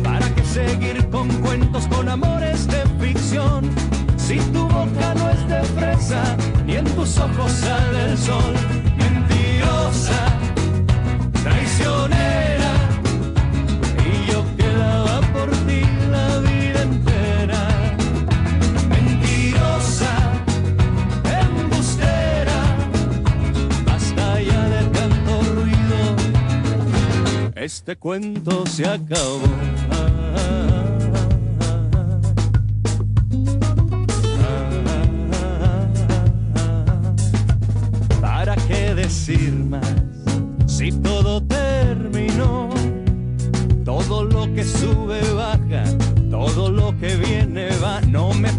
[0.03, 3.69] ¿Para qué seguir con cuentos, con amores de ficción?
[4.17, 8.53] Si tu boca no es de fresa, ni en tus ojos sale el sol.
[8.95, 10.21] Mentirosa,
[11.43, 12.14] traicionera,
[27.65, 29.41] este cuento se acabó.
[38.21, 39.81] ¿Para qué decir más
[40.67, 42.69] si todo terminó?
[43.83, 45.85] Todo lo que sube baja,
[46.29, 47.99] todo lo que viene va.
[48.01, 48.49] No me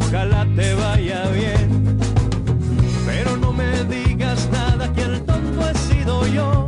[0.00, 1.98] ojalá te vaya bien.
[3.06, 6.66] Pero no me digas nada que el tonto he sido yo.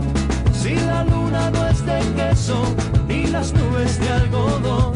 [0.52, 2.62] Si la luna no es de queso
[3.08, 4.92] ni las nubes de algodón.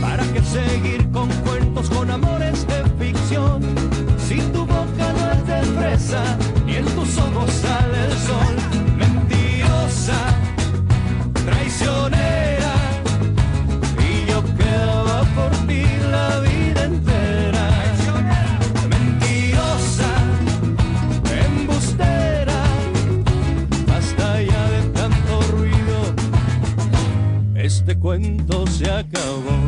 [0.00, 3.62] ¿Para qué seguir con cuentos, con amores de ficción?
[4.26, 6.22] Si tu boca no es de fresa
[6.66, 8.63] y en tus ojos sale el sol.
[28.14, 29.63] Cuento se acabó.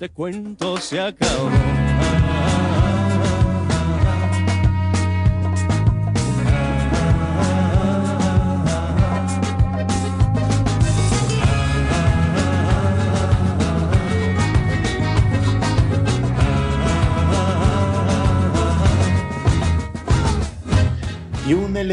[0.00, 1.29] Este cuento se acabó.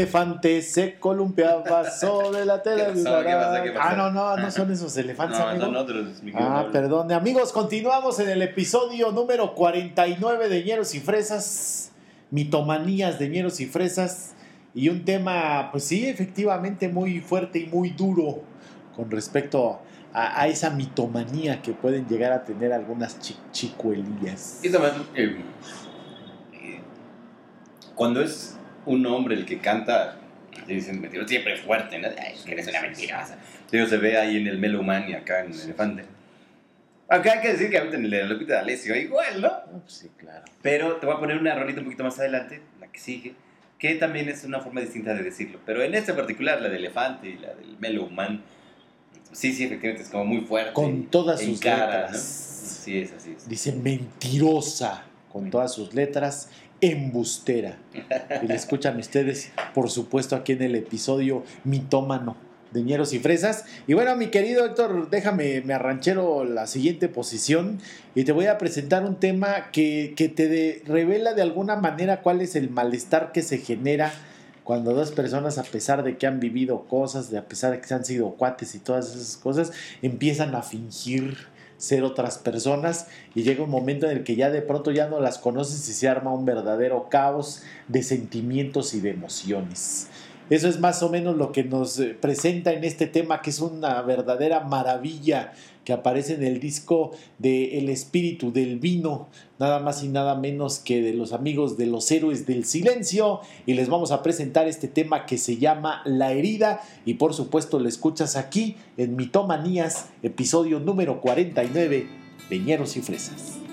[0.08, 2.86] Elefante se columpiaba sobre la tela.
[2.86, 3.22] ¿Qué pasó?
[3.22, 3.62] ¿Qué pasó?
[3.62, 3.88] ¿Qué pasó?
[3.90, 5.64] Ah, no, no, no son esos elefantes, No, amigo.
[5.66, 6.22] son otros.
[6.22, 7.12] mi querido Ah, perdón.
[7.12, 11.92] Amigos, continuamos en el episodio número 49 de Ñeros y Fresas,
[12.30, 14.34] mitomanías de Ñeros y Fresas,
[14.74, 18.42] y un tema, pues sí, efectivamente muy fuerte y muy duro
[18.94, 19.80] con respecto
[20.12, 24.60] a, a esa mitomanía que pueden llegar a tener algunas chi- chicuelillas.
[24.62, 25.36] Y también, eh,
[27.94, 28.56] cuando es
[28.88, 30.16] un hombre el que canta,
[30.66, 32.08] dicen mentiroso, siempre es fuerte, ¿no?
[32.08, 33.38] Ay, que eres una mentirosa.
[33.70, 36.04] Digo, se ve ahí en el Melo Man y acá en el Elefante.
[37.10, 39.50] Aunque hay que decir que ahorita en el de la Lupita D'Alessio igual, ¿no?
[39.82, 40.44] Pues sí, claro.
[40.62, 43.34] Pero te voy a poner una rolita un poquito más adelante, la que sigue,
[43.78, 45.58] que también es una forma distinta de decirlo.
[45.64, 48.42] Pero en esta particular, la de Elefante y la del Melo Man,
[49.32, 50.72] sí, sí, efectivamente es como muy fuerte.
[50.72, 52.12] Con todas sus cara, letras.
[52.12, 52.84] ¿no?
[52.84, 53.34] Sí, es así.
[53.36, 53.48] es.
[53.48, 57.78] Dice mentirosa, con todas sus letras, embustera.
[58.42, 62.36] Y le escuchan ustedes, por supuesto, aquí en el episodio mitómano
[62.70, 63.64] de Ñeros y Fresas.
[63.86, 67.78] Y bueno, mi querido Héctor, déjame, me arranchero la siguiente posición
[68.14, 72.40] y te voy a presentar un tema que, que te revela de alguna manera cuál
[72.40, 74.12] es el malestar que se genera
[74.68, 77.86] cuando dos personas, a pesar de que han vivido cosas, de a pesar de que
[77.86, 79.72] se han sido cuates y todas esas cosas,
[80.02, 81.38] empiezan a fingir
[81.78, 85.20] ser otras personas y llega un momento en el que ya de pronto ya no
[85.20, 90.08] las conoces y se arma un verdadero caos de sentimientos y de emociones.
[90.50, 93.60] Eso es más o menos lo que nos eh, presenta en este tema, que es
[93.60, 95.52] una verdadera maravilla
[95.88, 99.28] que aparece en el disco de El espíritu del vino,
[99.58, 103.40] nada más y nada menos que de los amigos de los héroes del silencio.
[103.64, 106.82] Y les vamos a presentar este tema que se llama La herida.
[107.06, 112.06] Y por supuesto lo escuchas aquí en Mitomanías, episodio número 49
[112.50, 113.67] de Ñeros y Fresas.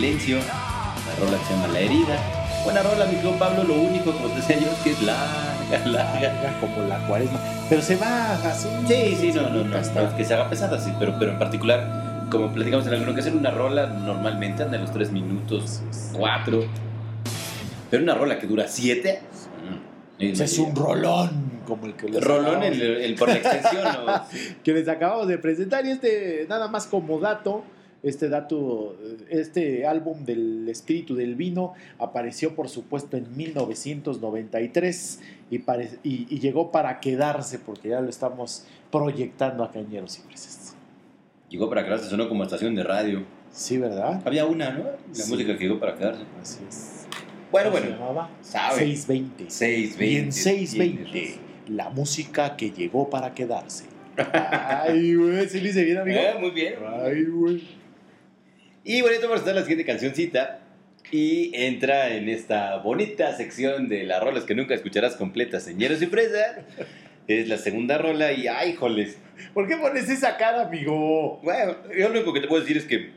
[0.00, 2.18] Silencio, la rola que se llama La herida.
[2.64, 3.64] Buena rola, mi querido Pablo.
[3.64, 6.20] Lo único, como te decía yo, es que es larga, larga.
[6.20, 7.40] Larga como la cuaresma.
[7.70, 8.68] Pero se va así.
[8.86, 11.32] Sí, sí, no, no, no, Hasta- no es que se haga pesada, sí, pero, pero
[11.32, 15.80] en particular, como platicamos en alguna ocasión, una rola normalmente anda en los 3 minutos,
[16.12, 16.64] 4.
[17.90, 19.22] Pero una rola que dura 7.
[20.18, 24.22] Ese es un rolón como el que les Rolón el por la extensión, ¿no?
[24.64, 27.64] que les acabamos de presentar y este nada más como dato
[28.08, 28.96] este dato
[29.28, 36.38] este álbum del espíritu del vino apareció por supuesto en 1993 y, pare- y- y
[36.40, 40.74] llegó para quedarse porque ya lo estamos proyectando a Cañeros y Fresas.
[41.48, 43.24] Llegó para quedarse, sonó como estación de radio.
[43.52, 44.84] sí verdad Había una, ¿no?
[44.84, 45.30] La Sí.
[45.30, 46.22] música que llegó para quedarse.
[46.42, 47.06] así es
[47.52, 48.30] Bueno, ¿Cómo se bueno, llamaba?
[48.42, 48.78] sabe.
[48.80, 50.06] 620 620.
[50.12, 51.38] y en 620 Tienes
[51.68, 53.84] la música que llegó para quedarse
[54.18, 56.18] ay güey sí le hice bien amigo.
[56.20, 56.74] Eh, muy bien.
[57.02, 57.62] ay güey
[58.88, 60.60] Y bueno, vamos a estar la siguiente cancioncita.
[61.10, 66.06] Y entra en esta bonita sección de las rolas que nunca escucharás completas, señores y
[66.06, 66.58] fresas.
[67.26, 69.18] Es la segunda rola y ¡ay, joles!
[69.52, 71.40] ¿Por qué pones esa cara, amigo?
[71.42, 73.10] Bueno, yo lo único que te puedo decir es que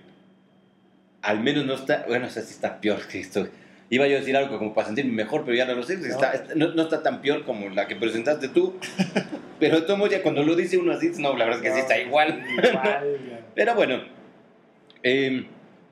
[1.22, 3.47] al menos no está, bueno, o sea, sí está peor que esto.
[3.91, 5.93] Iba yo a decir algo como para sentirme mejor, pero ya no lo sé.
[5.95, 8.76] Está- está- no, no está tan peor como la que presentaste tú.
[9.59, 11.99] Pero modos, ya cuando lo dice uno así, no, la verdad es que sí está
[11.99, 12.43] igual.
[13.55, 14.01] Pero bueno,
[15.03, 15.45] eh,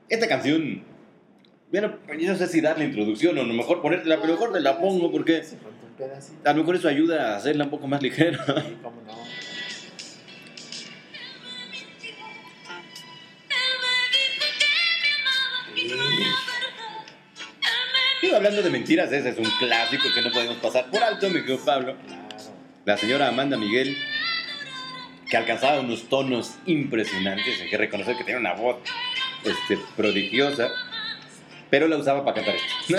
[0.08, 0.82] esta canción,
[1.70, 4.60] bueno, yo no sé si darle introducción o a lo mejor ponértela, pero mejor te
[4.60, 5.42] la pongo porque
[6.44, 8.44] a lo mejor eso ayuda a hacerla un poco más ligera.
[8.44, 9.18] Sí, cómo no.
[18.20, 21.40] Y hablando de mentiras, ese es un clásico que no podemos pasar por alto, mi
[21.40, 21.96] querido Pablo.
[22.84, 23.96] La señora Amanda Miguel,
[25.30, 28.78] que alcanzaba unos tonos impresionantes, hay que reconocer que tenía una voz
[29.44, 30.68] este, prodigiosa,
[31.70, 32.96] pero la usaba para cantar esto.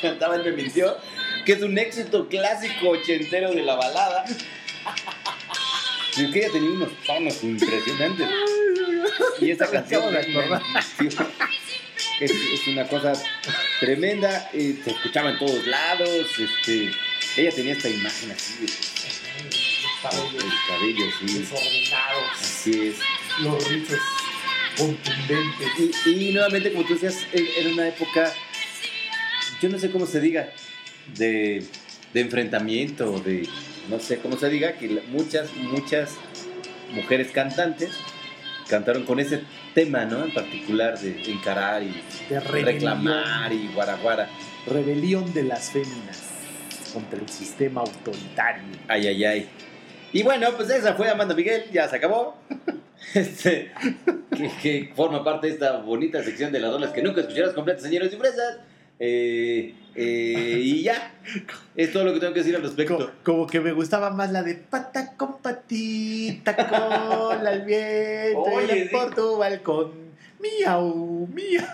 [0.02, 0.96] Cantaba Él me mintió,
[1.44, 4.24] que es un éxito clásico ochentero de la balada.
[6.14, 8.28] Que ella tenía unos tonos impresionantes.
[9.40, 10.14] Y esta canción
[12.20, 13.14] es, es una cosa
[13.80, 16.92] tremenda, eh, se escuchaba en todos lados, este,
[17.36, 18.92] ella tenía esta imagen así de
[20.10, 22.32] el cabello, sí, Desordenados.
[22.40, 22.96] así es.
[23.40, 23.98] Los rizos
[24.76, 26.06] contundentes.
[26.06, 28.32] Y, y nuevamente, como tú decías, era una época,
[29.60, 30.50] yo no sé cómo se diga,
[31.16, 31.64] de,
[32.12, 33.48] de enfrentamiento, de,
[33.88, 36.16] no sé cómo se diga, que muchas, muchas
[36.92, 37.90] mujeres cantantes
[38.68, 39.42] cantaron con ese
[39.74, 40.24] tema, ¿no?
[40.24, 41.92] En particular de encarar y
[42.28, 44.28] De reclamar y guaraguara.
[44.66, 46.22] Rebelión de las féminas
[46.92, 48.64] contra el sistema autoritario.
[48.88, 49.48] Ay, ay, ay.
[50.12, 52.36] Y bueno, pues esa fue Amanda Miguel, ya se acabó.
[53.14, 53.72] Este,
[54.36, 57.82] que, que forma parte de esta bonita sección de las rolas que nunca escucharás completas,
[57.82, 58.58] señores y fresas.
[58.98, 61.12] Eh, eh, y ya,
[61.74, 63.12] es todo lo que tengo que decir al respecto.
[63.24, 68.82] Como, que me gustaba más la de pata con patita, cola al viento, Oye, y
[68.84, 68.88] sí.
[68.90, 70.12] por tu balcón.
[70.40, 71.64] Miau, miau.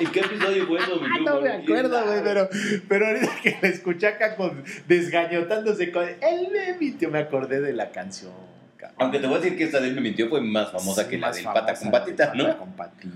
[0.00, 2.48] ¿En qué episodio fue eso, mi Ah, no me acuerdo, güey, pero,
[2.88, 7.90] pero ahorita que la escuché acá con, desgañotándose con el mintió, me acordé de la
[7.90, 8.53] canción.
[8.88, 9.02] Cabrón.
[9.02, 11.10] Aunque te voy a decir que esta de él me mintió fue más famosa Sí,
[11.10, 12.44] que la del pata con patita, ¿no?
[12.44, 13.08] Pata con patita.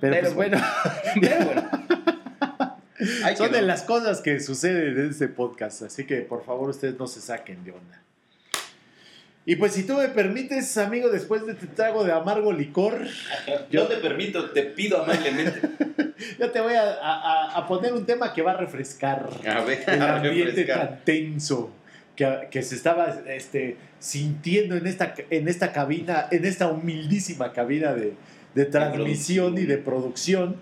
[0.00, 0.58] Pero, Pero pues bueno,
[1.20, 1.70] Pero bueno.
[3.24, 3.66] Ay, son de no.
[3.66, 7.64] las cosas que suceden en este podcast, así que por favor ustedes no se saquen
[7.64, 8.02] de onda.
[9.46, 12.98] Y pues si tú me permites, amigo, después de este trago de amargo licor,
[13.70, 15.60] Yo te permito, te pido amablemente.
[16.38, 19.28] yo te voy a, a- a poner un tema que va a refrescar.
[19.48, 20.88] A ver, el a ambiente refrescar.
[20.88, 21.72] tan tenso
[22.20, 27.94] que, que se estaba este, sintiendo en esta, en esta cabina, en esta humildísima cabina
[27.94, 28.12] de,
[28.54, 30.56] de transmisión y de producción.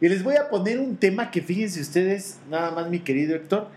[0.00, 3.68] Y les voy a poner un tema que fíjense ustedes, nada más mi querido Héctor,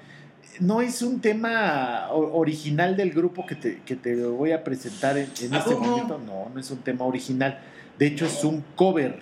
[0.59, 5.27] no es un tema original del grupo que te, que te voy a presentar en,
[5.41, 6.21] en ¿A este momento.
[6.23, 7.59] No, no es un tema original.
[7.97, 9.17] De hecho, es un cover.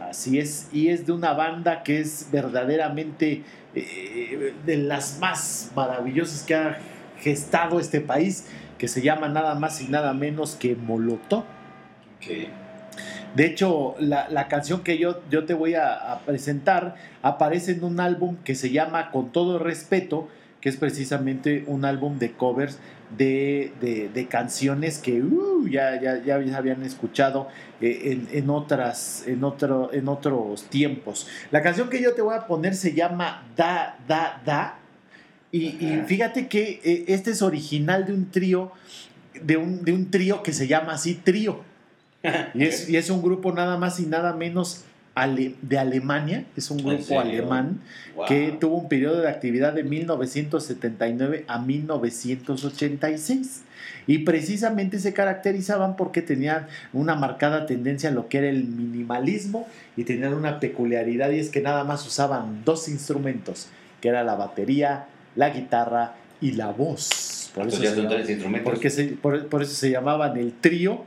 [0.00, 3.42] Así es, y es de una banda que es verdaderamente
[3.74, 6.78] eh, de las más maravillosas que ha
[7.18, 8.46] gestado este país,
[8.78, 11.44] que se llama nada más y nada menos que Molotov.
[12.20, 12.48] ¿Qué?
[13.34, 17.84] De hecho, la, la canción que yo, yo te voy a, a presentar aparece en
[17.84, 20.28] un álbum que se llama Con todo respeto,
[20.60, 22.78] que es precisamente un álbum de covers
[23.16, 27.48] de, de- de canciones que uh, ya, ya, ya habían escuchado
[27.80, 31.26] eh, en, en otras, en, otro, en otros tiempos.
[31.50, 34.78] La canción que yo te voy a poner se llama Da, Da, Da.
[35.50, 38.72] Y, y fíjate que eh, este es original de un trío
[39.42, 41.60] de un, de un trío que se llama así Trío.
[42.54, 44.84] Y es, y es un grupo nada más y nada menos
[45.14, 47.80] ale- de Alemania, es un ¿En grupo alemán
[48.16, 48.26] Wow.
[48.26, 53.62] que tuvo un periodo de actividad de 1979 a 1986.
[54.06, 59.66] Y precisamente se caracterizaban porque tenían una marcada tendencia a lo que era el minimalismo
[59.96, 63.68] y tenían una peculiaridad y es que nada más usaban dos instrumentos,
[64.00, 65.06] que era la batería,
[65.36, 67.50] la guitarra y la voz.
[67.54, 68.70] Por eso, se son llama- tres instrumentos.
[68.70, 71.04] porque se- por, por eso se llamaban el trío.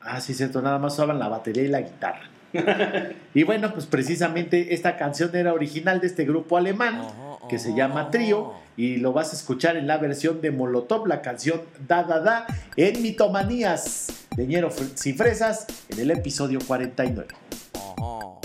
[0.00, 2.22] Ah, sí, cierto, nada más usaban la batería y la guitarra.
[3.34, 7.02] y bueno, pues precisamente esta canción era original de este grupo alemán
[7.48, 11.22] que se llama Trío y lo vas a escuchar en la versión de Molotov, la
[11.22, 17.28] canción Da Da Da en Mitomanías de Ñero Sin Fresas en el episodio 49.
[17.74, 18.36] Ajá.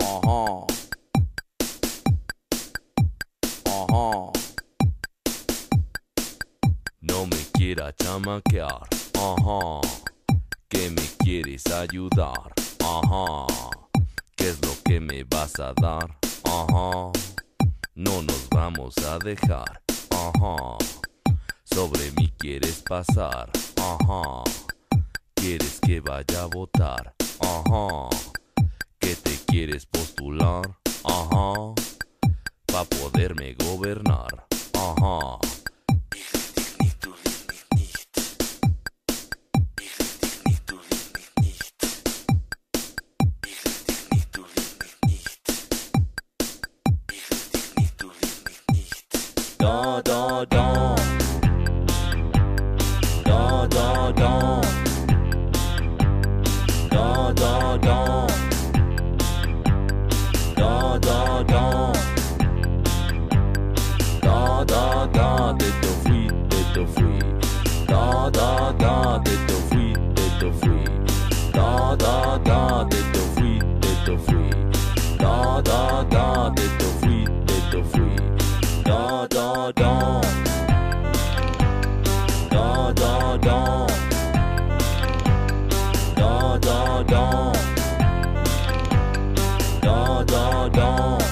[0.00, 0.66] Ajá.
[3.66, 4.32] Ajá.
[7.00, 8.88] No me quiera chamaquear.
[9.14, 9.80] Ajá.
[10.68, 12.52] Que me quieres ayudar.
[12.84, 13.46] Ajá.
[14.36, 16.18] ¿Qué es lo que me vas a dar?
[16.44, 17.12] Ajá.
[17.94, 19.80] No nos vamos a dejar.
[20.10, 20.78] Ajá.
[21.64, 23.50] Sobre mí quieres pasar.
[23.76, 24.42] Ajá.
[25.34, 27.14] ¿Quieres que vaya a votar?
[27.40, 28.08] Ajá.
[28.98, 30.64] ¿Que te quieres postular?
[31.04, 31.74] Ajá.
[32.66, 34.46] Pa' poderme gobernar.
[34.74, 35.38] Ajá.
[49.66, 50.94] Da da da.
[53.24, 54.60] Da da da.
[56.90, 58.26] Da da da.
[60.56, 61.92] Da da da.
[64.22, 67.18] Da da da, te te fui, te te fui.
[67.88, 70.84] Da da da, te te fui, te te fui.
[71.52, 73.96] Da da da, te te fui, te
[79.46, 80.20] Da.
[82.50, 83.86] Da da da.
[89.82, 91.25] Da da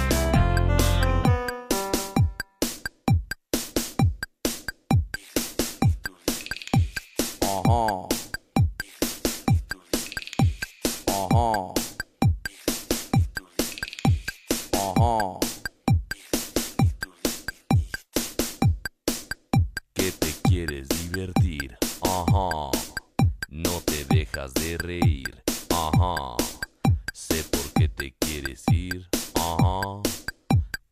[28.66, 29.08] te quieres ir.
[29.34, 30.00] Ajá.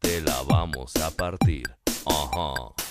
[0.01, 1.75] Te la vamos a partir.
[2.07, 2.82] Ajá.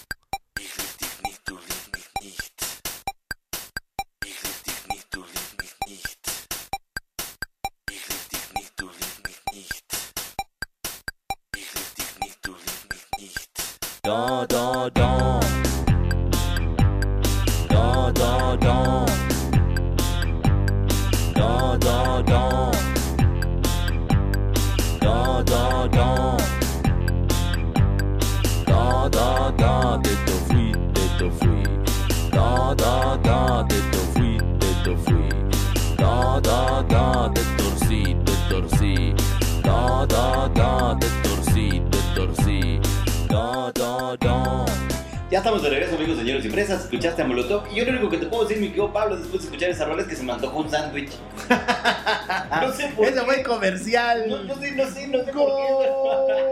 [46.76, 47.64] Escuchaste a Molotov.
[47.72, 49.86] Y yo lo único que te puedo decir, mi querido Pablo, después de escuchar esa
[49.86, 51.12] rola es que se me antojó un sándwich.
[52.62, 53.22] no sé por Ese qué.
[53.22, 54.26] fue comercial.
[54.30, 56.52] No, no sé, no sé, no sé por qué.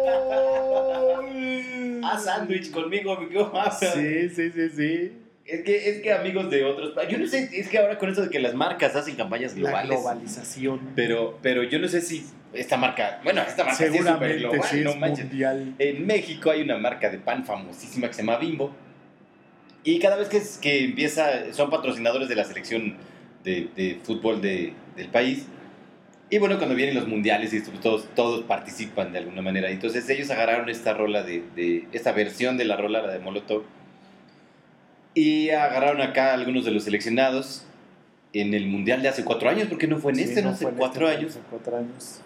[2.03, 3.71] Haz sándwich conmigo, mi querido Pablo.
[3.79, 5.13] Sí, sí, sí, sí.
[5.45, 8.21] Es que, es que amigos de otros Yo no sé, es que ahora con eso
[8.21, 9.89] de que las marcas hacen campañas La globales.
[9.97, 10.91] globalización.
[10.95, 13.19] Pero, pero yo no sé si esta marca.
[13.23, 15.25] Bueno, esta marca sí es súper global, sí no es manches.
[15.25, 15.73] mundial.
[15.79, 18.75] En México hay una marca de pan famosísima que se llama Bimbo.
[19.83, 22.95] Y cada vez que, es- que empieza, son patrocinadores de la selección
[23.43, 25.45] de, de fútbol de- del país.
[26.29, 29.69] Y bueno, cuando vienen los mundiales y pues, todos, todos participan de alguna manera.
[29.71, 33.63] Entonces ellos agarraron esta rola de, de- esta versión de la rola, la de Molotov.
[35.15, 37.63] Y agarraron acá a algunos de los seleccionados
[38.33, 40.65] en el mundial de hace cuatro años, porque no fue en Sí, este, no, hace
[40.69, 41.31] cuatro este, años.
[41.31, 42.21] Hace cuatro años.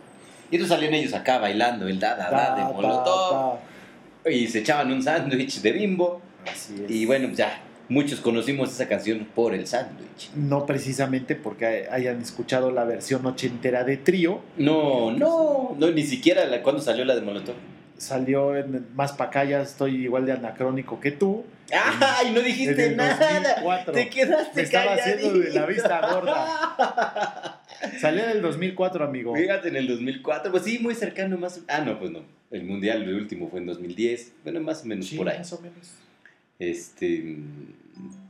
[0.51, 3.59] Y entonces salían ellos acá bailando el da da da, de Da, da, Molotov.
[4.25, 4.29] da.
[4.31, 6.21] Y se echaban un sándwich de bimbo.
[6.51, 6.91] Así es.
[6.91, 10.31] Y bueno, ya, muchos conocimos esa canción por el sándwich.
[10.35, 14.41] No precisamente porque hayan escuchado la versión ochentera de trío.
[14.57, 17.55] No, no, no, ni siquiera la, cuando salió la de Molotov.
[17.97, 21.43] salió en Más pa' acá, ya estoy igual de anacrónico que tú.
[21.71, 23.17] ¡Ay, no En dijiste el nada!
[23.55, 23.93] 2004.
[23.93, 27.61] Te quedaste Me estaba haciendo de la vista gorda.
[27.99, 29.35] Salió en el 2004, amigo.
[29.35, 31.61] Fíjate, en el 2004, pues sí, muy cercano más.
[31.67, 32.19] Ah, no, pues no.
[32.51, 34.33] El mundial, el último fue en 2010.
[34.43, 35.39] Bueno, más o menos Sí, por ahí.
[35.39, 35.93] más o menos.
[36.59, 37.37] Este.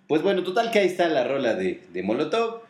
[0.08, 2.62] Pues bueno, total que ahí está la rola de, de Molotov.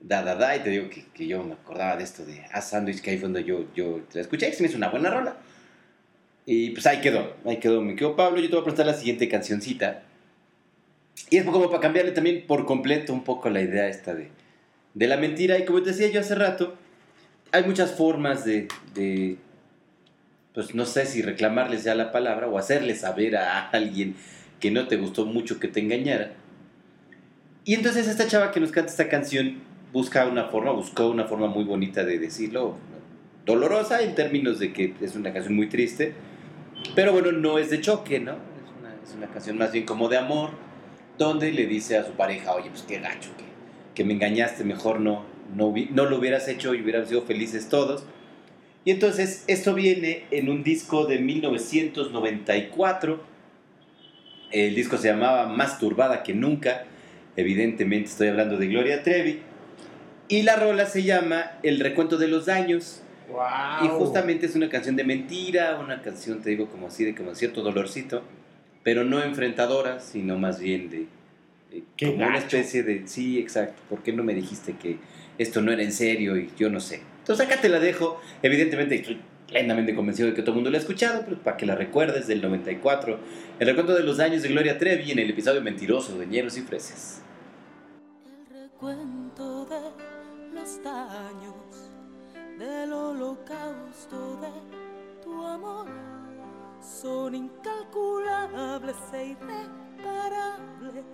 [0.00, 0.56] Da, da, da.
[0.56, 3.18] Y te digo que, que yo me acordaba de esto de A Sandwich, que ahí
[3.18, 4.48] fue donde yo, yo la escuché.
[4.48, 5.36] Que se me hizo una buena rola.
[6.46, 7.34] Y pues ahí quedó.
[7.44, 7.82] Ahí quedó.
[7.82, 8.40] Me quedó Pablo.
[8.40, 10.02] Yo te voy a presentar la siguiente cancioncita.
[11.30, 14.30] Y es como para cambiarle también por completo un poco la idea esta de,
[14.94, 15.58] de la mentira.
[15.58, 16.76] Y como te decía yo hace rato,
[17.50, 19.36] hay muchas formas de, de,
[20.54, 24.14] pues no sé si reclamarles ya la palabra o hacerles saber a alguien
[24.60, 26.32] que no te gustó mucho que te engañara.
[27.64, 29.58] Y entonces esta chava que nos canta esta canción
[29.92, 32.76] busca una forma, buscó una forma muy bonita de decirlo,
[33.46, 36.14] dolorosa en términos de que es una canción muy triste,
[36.94, 38.32] pero bueno, no es de choque, ¿no?
[38.32, 40.50] Es una, es una canción más bien como de amor,
[41.16, 43.44] donde le dice a su pareja, oye, pues qué gacho, que,
[43.94, 48.04] que me engañaste, mejor no, no, no lo hubieras hecho y hubiéramos sido felices todos.
[48.84, 53.37] Y entonces esto viene en un disco de 1994.
[54.50, 56.84] El disco se llamaba Más turbada que nunca.
[57.36, 59.40] Evidentemente estoy hablando de Gloria Trevi.
[60.28, 63.02] Y la rola se llama El recuento de los daños.
[63.30, 63.84] Wow.
[63.84, 67.34] Y justamente es una canción de mentira, una canción, te digo, como así, de como
[67.34, 68.22] cierto dolorcito,
[68.82, 71.06] pero no enfrentadora, sino más bien de...
[71.70, 73.06] de Qué como una especie de...
[73.06, 73.82] Sí, exacto.
[73.88, 74.96] ¿Por qué no me dijiste que
[75.36, 77.02] esto no era en serio y yo no sé?
[77.20, 78.20] Entonces acá te la dejo.
[78.42, 79.18] Evidentemente
[79.48, 82.26] plenamente convencido de que todo el mundo la ha escuchado, pero para que la recuerdes
[82.26, 83.18] del 94.
[83.58, 86.62] El recuento de los daños de Gloria Trevi en el episodio mentiroso de Ñeros y
[86.62, 87.22] Freses.
[88.26, 89.80] El recuento de
[90.54, 91.90] los daños
[92.58, 95.88] del holocausto de tu amor
[96.82, 101.04] son incalculables e irreparables.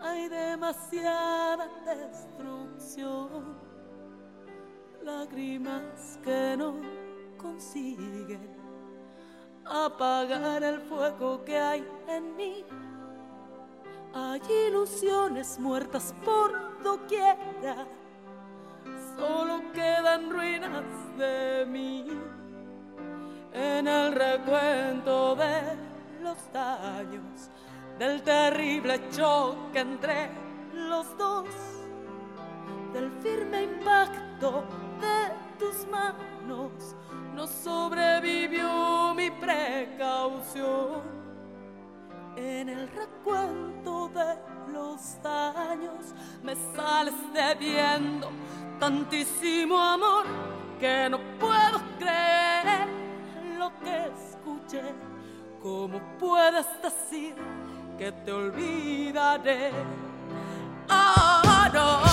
[0.00, 3.58] Hay demasiada destrucción,
[5.04, 6.99] lágrimas que no
[7.40, 8.56] consiguen
[9.64, 12.64] apagar el fuego que hay en mí.
[14.12, 17.86] Hay ilusiones muertas por doquiera,
[19.16, 20.84] solo quedan ruinas
[21.16, 22.06] de mí.
[23.52, 25.76] En el recuento de
[26.22, 27.50] los daños,
[27.98, 30.30] del terrible choque entre
[30.74, 31.46] los dos,
[32.92, 34.64] del firme impacto
[35.00, 36.96] de tus manos,
[37.40, 41.00] no sobrevivió mi precaución
[42.36, 44.36] en el recuento de
[44.74, 48.30] los daños me sales debiendo
[48.78, 50.26] tantísimo amor
[50.78, 52.86] que no puedo creer
[53.58, 54.94] lo que escuché.
[55.62, 57.34] ¿Cómo puedes decir
[57.96, 59.70] que te olvidaré?
[60.90, 62.09] Ah, no,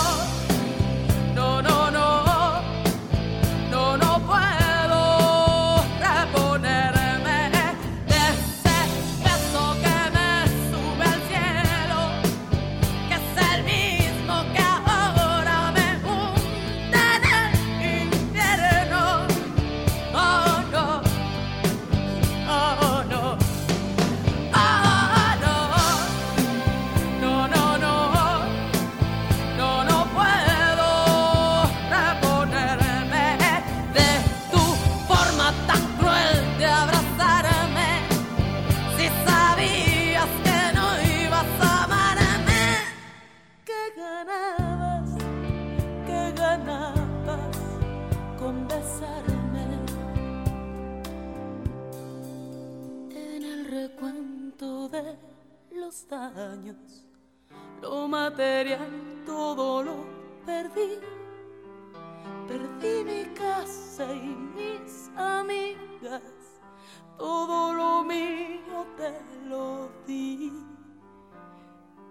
[67.17, 69.13] Todo lo mío te
[69.47, 70.51] lo di.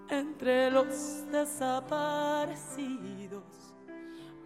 [0.08, 3.42] Entre los desaparecidos,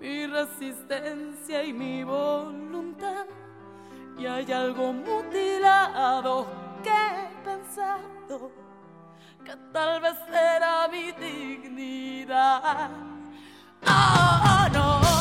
[0.00, 3.26] mi resistencia y mi voluntad.
[4.18, 6.48] Y hay algo mutilado
[6.82, 8.50] que he pensado
[9.44, 12.90] que tal vez era mi dignidad.
[13.86, 15.19] Oh, no,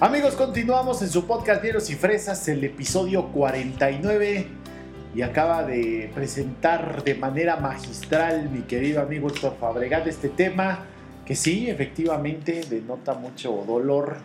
[0.00, 4.46] Amigos, continuamos en su podcast Vieros y Fresas, el episodio 49.
[5.14, 10.84] Y acaba de presentar de manera magistral mi querido amigo Héctor Fabregat este tema
[11.26, 14.16] que sí, efectivamente denota mucho dolor,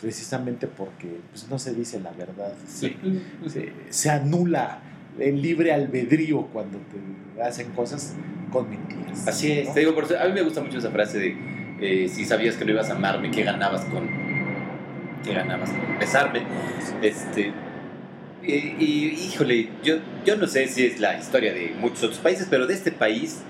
[0.00, 2.52] precisamente porque pues, no se dice la verdad.
[2.66, 2.94] Se,
[3.48, 4.78] se- se anula
[5.18, 8.14] el libre albedrío cuando te hacen cosas
[8.52, 9.26] con mentiras.
[9.28, 9.74] Así es, ¿no?
[9.74, 11.36] te digo, por eso- a mí me gusta mucho esa frase de
[11.80, 14.08] eh, si sabías que no ibas a amarme, ¿qué ganabas con
[15.24, 16.42] qué ganabas con besarme?
[17.02, 17.52] Este
[18.42, 22.46] y, y, híjole, yo, yo no sé si es la historia de muchos otros países,
[22.48, 23.42] pero de este país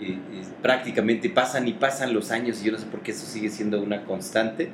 [0.00, 3.24] eh, eh, prácticamente pasan y pasan los años y yo no sé por qué eso
[3.26, 4.68] sigue siendo una constante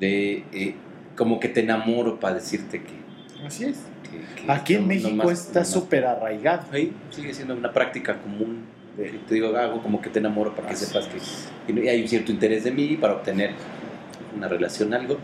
[0.00, 0.74] de eh,
[1.16, 3.76] como que te enamoro para decirte que, Así es.
[4.10, 6.64] que- que Aquí en no- no México más- está súper arraigado.
[6.72, 8.64] Sí, sigue siendo una práctica común.
[8.96, 11.08] de- Que Te digo, hago como que te enamoro para que Así sepas
[11.66, 13.50] que hay un cierto interés de mí para obtener
[14.36, 15.18] una relación, algo.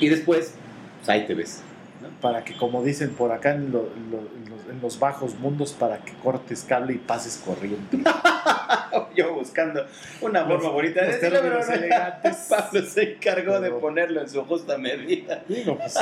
[0.00, 0.54] Y después,
[0.98, 1.62] pues ahí te ves.
[2.00, 2.08] ¿no?
[2.20, 5.72] para que, como dicen por acá en, lo- lo- en los, en los bajos mundos,
[5.72, 7.98] para que cortes cable y pases corriente.
[9.16, 9.86] Yo buscando
[10.20, 11.72] una forma Los- bonita de los decirlo, pero no.
[11.72, 12.36] elegantes.
[12.50, 15.42] Pablo se encargó de ponerlo en su justa medida.
[15.48, 15.94] Digo, pues,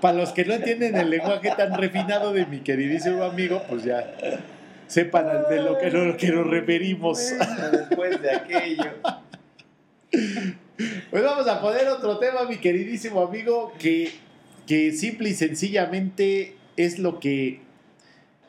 [0.00, 4.14] para, los que no entienden el lenguaje tan refinado de mi queridísimo amigo, pues ya
[4.86, 7.20] sepan de lo que, lo que nos referimos.
[7.36, 8.90] Bueno, después de aquello.
[11.10, 14.12] Pues vamos a poner otro tema, mi queridísimo amigo, que,
[14.66, 17.60] que simple y sencillamente es lo que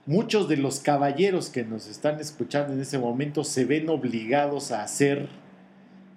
[0.05, 4.83] muchos de los caballeros que nos están escuchando en este momento se ven obligados a
[4.83, 5.27] hacer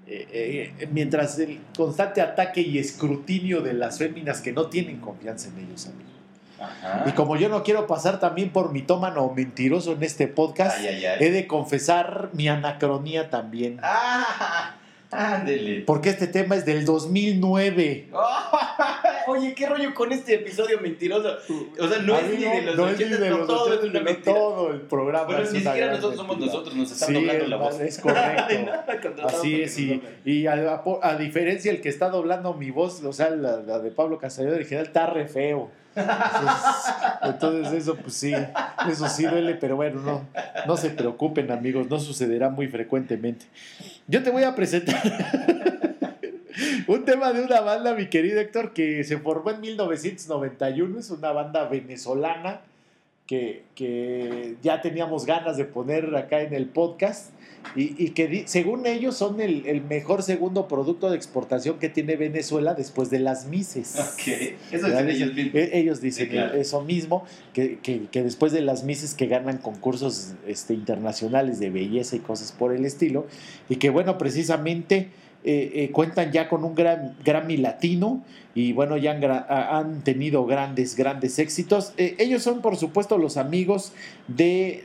[0.06, 5.48] eh, eh, mientras el constante ataque y escrutinio de las féminas que no tienen confianza
[5.48, 6.10] en ellos, amigo.
[6.58, 7.04] Ajá.
[7.06, 10.88] Y como yo no quiero pasar también por mitómano o mentiroso en este podcast, Ay,
[10.88, 11.16] ay, ay.
[11.20, 13.78] he de confesar mi anacronía también.
[13.82, 14.76] Ah,
[15.10, 15.82] ándele.
[15.82, 18.08] Porque este tema es del 2009.
[19.26, 21.36] Oye, ¿qué rollo con este episodio mentiroso?
[21.78, 23.82] O sea, no es ni de los no es 80, ni de los todo 80,
[23.82, 24.34] es una mentira.
[24.34, 27.80] Todo el programa Bueno, es ni siquiera nosotros somos nosotros, nos están doblando la voz.
[27.80, 29.26] es correcto.
[29.26, 33.90] Así es, y, a, diferencia el que está doblando mi voz, o sea, la, de
[33.90, 35.70] Pablo Castellón original, está re feo.
[37.22, 38.32] Entonces, eso, pues sí,
[38.88, 40.26] eso sí duele, pero bueno, no,
[40.66, 43.46] no se preocupen amigos, no sucederá muy frecuentemente.
[44.06, 45.00] Yo te voy a presentar
[46.86, 51.32] un tema de una banda, mi querido Héctor, que se formó en 1991, es una
[51.32, 52.60] banda venezolana
[53.26, 57.30] que, que ya teníamos ganas de poner acá en el podcast
[57.76, 62.16] y, y que según ellos son el, el mejor segundo producto de exportación que tiene
[62.16, 63.94] Venezuela después de las Mises.
[64.14, 64.28] Ok,
[64.72, 65.54] eso dicen ellos mismos.
[65.54, 66.54] eh, ellos dicen Sí, claro.
[66.56, 71.70] eso mismo, que, que- que después de las Mises que ganan concursos este, internacionales de
[71.70, 73.26] belleza y cosas por el estilo,
[73.68, 75.08] y que bueno, precisamente
[75.42, 78.22] eh, eh, cuentan ya con un gran Grammy latino
[78.54, 79.12] y bueno, ya
[79.48, 81.92] han, tenido grandes, grandes éxitos.
[81.96, 83.92] Eh, ellos son por supuesto los amigos
[84.26, 84.82] de,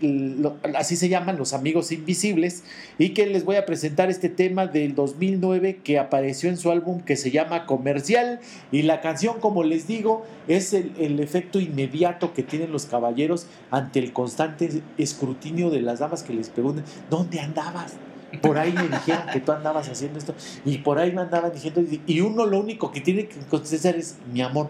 [0.75, 2.63] así se llaman, los amigos invisibles,
[2.99, 7.01] y que les voy a presentar este tema del 2009 que apareció en su álbum
[7.01, 8.39] que se llama Comercial.
[8.71, 13.47] Y la canción, como les digo, es el, el efecto inmediato que tienen los caballeros
[13.71, 17.95] ante el constante escrutinio de las damas que les preguntan, ¿dónde andabas?
[18.41, 20.33] Por ahí me dijeron que tú andabas haciendo esto
[20.65, 24.17] y por ahí me andaban diciendo y- uno lo único que tiene que contestar es
[24.31, 24.69] mi amor.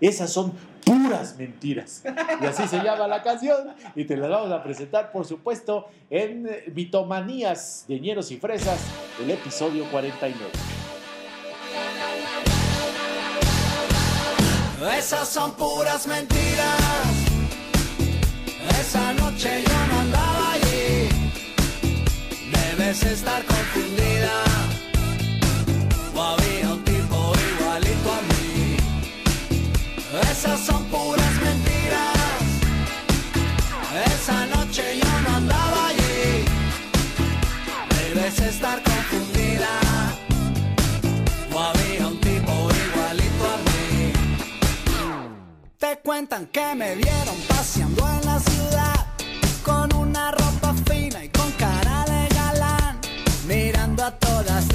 [0.00, 0.52] Esas son
[0.84, 2.02] puras mentiras.
[2.40, 6.46] Y así se llama la canción y te la vamos a presentar por supuesto en
[6.46, 8.78] eh, Vitomanías de Ñeros y Fresas,
[9.22, 10.50] el episodio 49.
[14.98, 16.80] Esas son puras mentiras.
[18.80, 20.25] Esa noche yo no andaba.
[22.86, 24.44] Debes estar confundida.
[26.14, 28.76] O había un tipo igualito a mí.
[30.30, 32.14] Esas son puras mentiras.
[34.14, 36.44] Esa noche yo no andaba allí.
[37.98, 39.72] Debes estar confundida.
[41.52, 42.52] O había un tipo
[42.86, 44.12] igualito a mí.
[45.76, 48.55] Te cuentan que me vieron paseando en la ciudad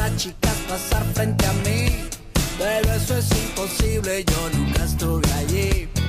[0.02, 2.08] las chicas pasar frente a mí.
[2.58, 6.01] Pero eso es imposible, yo nunca estuve allí.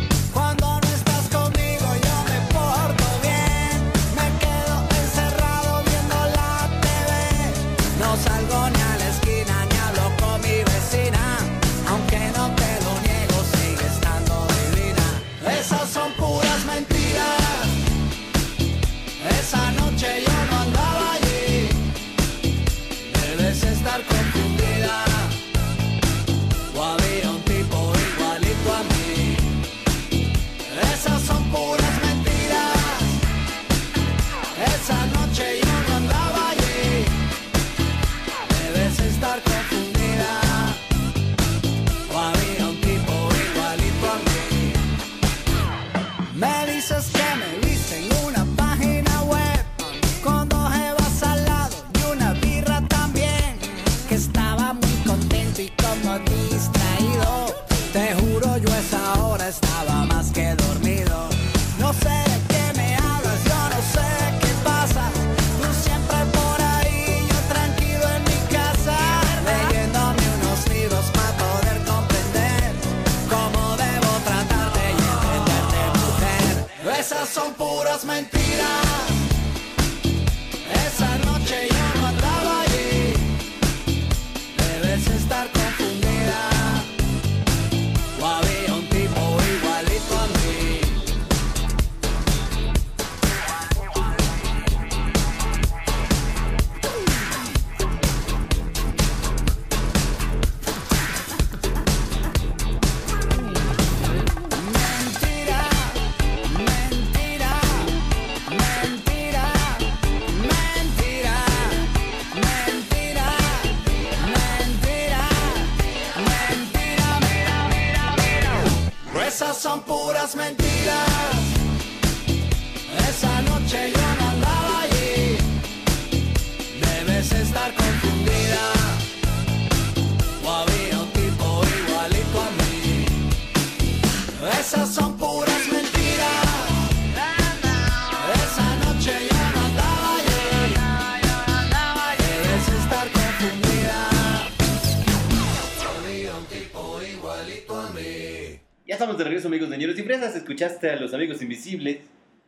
[150.42, 151.98] Escuchaste a los amigos invisibles.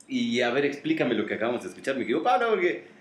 [0.06, 2.92] Y a ver, explícame lo que acabamos de escuchar, mi querido Pablo, porque.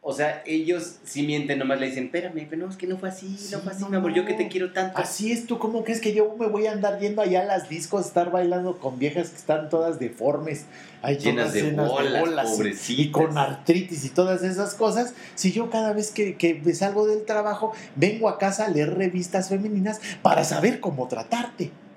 [0.00, 3.08] O sea, ellos sí mienten, nomás le dicen, espérame, pero no, es que no fue
[3.08, 4.28] así, no Sí, fue así, no, mi amor, yo no.
[4.28, 4.96] que te quiero tanto.
[4.96, 7.68] Así es, ¿tú cómo crees que yo me voy a andar yendo allá a las
[7.68, 10.66] discos, estar bailando con viejas que están todas deformes,
[11.02, 13.06] ahí Llenas todas de bolas, pobrecitas.
[13.06, 15.14] y, con artritis y todas esas cosas?
[15.34, 18.94] Si yo cada vez que, que me salgo del trabajo, vengo a casa a leer
[18.94, 21.72] revistas femeninas para saber cómo tratarte.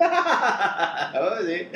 [1.40, 1.68] Oye,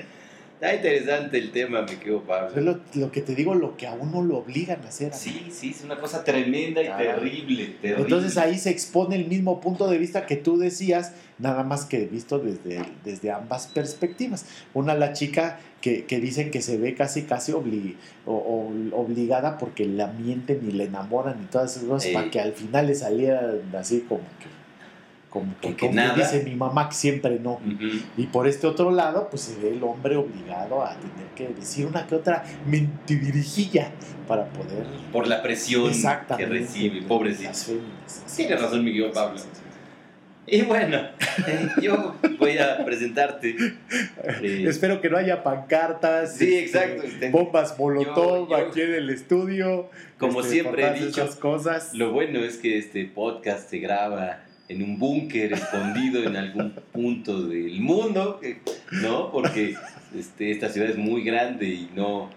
[0.61, 2.61] Está interesante el tema, mi querido Es Pablo.
[2.63, 5.13] lo, lo que te digo, lo que a uno lo obligan a hacer.
[5.13, 7.05] Sí, sí, es una cosa tremenda y Claro.
[7.21, 8.03] terrible, terrible.
[8.05, 12.07] Entonces ahí se expone el mismo punto de vista que tú decías, nada más que
[12.07, 14.47] visto desde, desde ambas perspectivas.
[14.73, 19.59] Una la chica que, que dicen que se ve casi casi obli- o- o- obligada
[19.59, 22.95] porque la mienten y la enamoran y todas esas cosas para que al final le
[22.95, 24.56] salieran así como que
[25.41, 26.15] como que, Porque como nada.
[26.15, 27.53] dice mi mamá que siempre no.
[27.55, 28.01] Ujú.
[28.17, 31.87] Y por este otro lado, pues se ve el hombre obligado a tener que decir
[31.87, 33.91] una que otra mentirijilla
[34.27, 35.93] para poder Por la presión
[36.37, 37.51] que recibe, pobrecito.
[38.35, 39.41] Tiene razón, mi querido Pablo.
[40.49, 40.99] Y bueno,
[41.49, 43.57] eh, yo voy a presentarte.
[44.43, 46.37] eh, Espero que no haya pancartas.
[46.37, 49.91] Sí, este, exacto, este, bombas molotov yo- yo- aquí en el estudio.
[50.19, 51.93] Como este, siempre he dicho, cosas.
[51.95, 54.39] Lo bueno es que este podcast se graba
[54.69, 58.41] en un búnker escondido en algún punto del mundo,
[58.91, 59.31] ¿no?
[59.31, 59.77] Porque
[60.17, 62.31] este, esta ciudad es muy grande y no,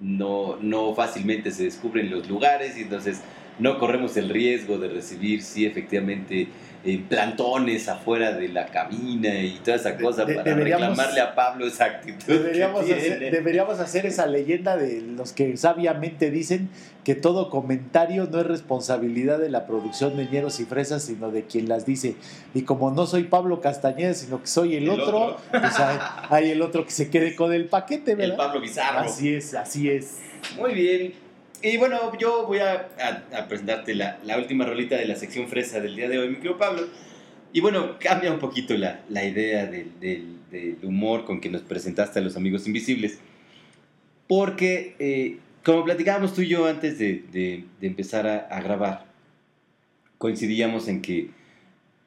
[0.00, 3.20] no, no fácilmente se descubren los lugares y entonces
[3.58, 6.48] no corremos el riesgo de recibir, sí, efectivamente,
[6.90, 11.66] eh, plantones afuera de la cabina y toda esa cosa de- para reclamarle a Pablo
[11.66, 12.24] esa actitud.
[12.26, 13.30] que Deberíamos hacer, tiene.
[13.30, 16.70] deberíamos hacer esa leyenda de los que sabiamente dicen
[17.04, 21.44] que todo comentario no es responsabilidad de la producción de ñeros y fresas, sino de
[21.44, 22.16] quien las dice.
[22.54, 25.40] Y como no soy Pablo Castañeda, sino que soy el, El otro, otro.
[25.50, 25.98] pues hay,
[26.30, 28.36] hay el otro que se quede con el paquete, El ¿verdad?
[28.36, 29.00] Pablo Bizarro.
[29.00, 30.18] Así es, así es.
[30.56, 31.27] Muy bien.
[31.62, 35.48] Y bueno, yo voy a, a- a presentarte la, la última rolita de la sección
[35.48, 36.86] fresa del día de hoy, mi querido Pablo.
[37.52, 41.62] Y bueno, cambia un poquito la, la idea del, del- del humor con que nos
[41.62, 43.18] presentaste a los amigos invisibles.
[44.28, 49.06] Porque, eh, como platicábamos tú y yo antes de, de- de empezar a, a grabar,
[50.18, 51.30] coincidíamos en que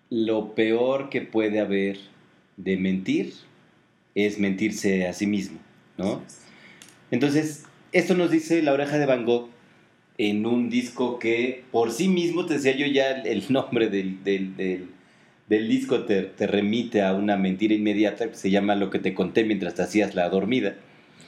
[0.10, 1.98] lo peor que puede haber
[2.58, 3.34] de mentir
[4.16, 5.58] es mentirse a sí mismo,
[5.98, 6.22] ¿no?
[7.12, 9.50] Entonces, esto nos dice La Oreja de Van Gogh
[10.18, 14.56] en un disco que por sí mismo, te decía yo ya, el nombre del, del-
[14.56, 14.90] del-
[15.50, 19.14] del disco te, te remite a una mentira inmediata que se llama Lo que te
[19.14, 20.76] conté mientras te hacías la dormida.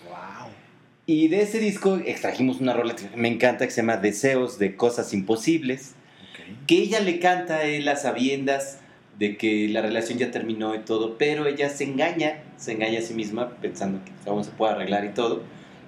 [0.08, 0.50] Wow.
[1.06, 4.78] Y de ese disco extrajimos una rola que me encanta que se llama Deseos de
[4.78, 5.96] Cosas Imposibles,
[6.68, 8.80] que ella le canta a él a sabiendas
[9.20, 13.02] de que la relación ya terminó y todo, pero ella se engaña, se engaña a
[13.02, 15.44] sí misma pensando que aún se puede arreglar y todo.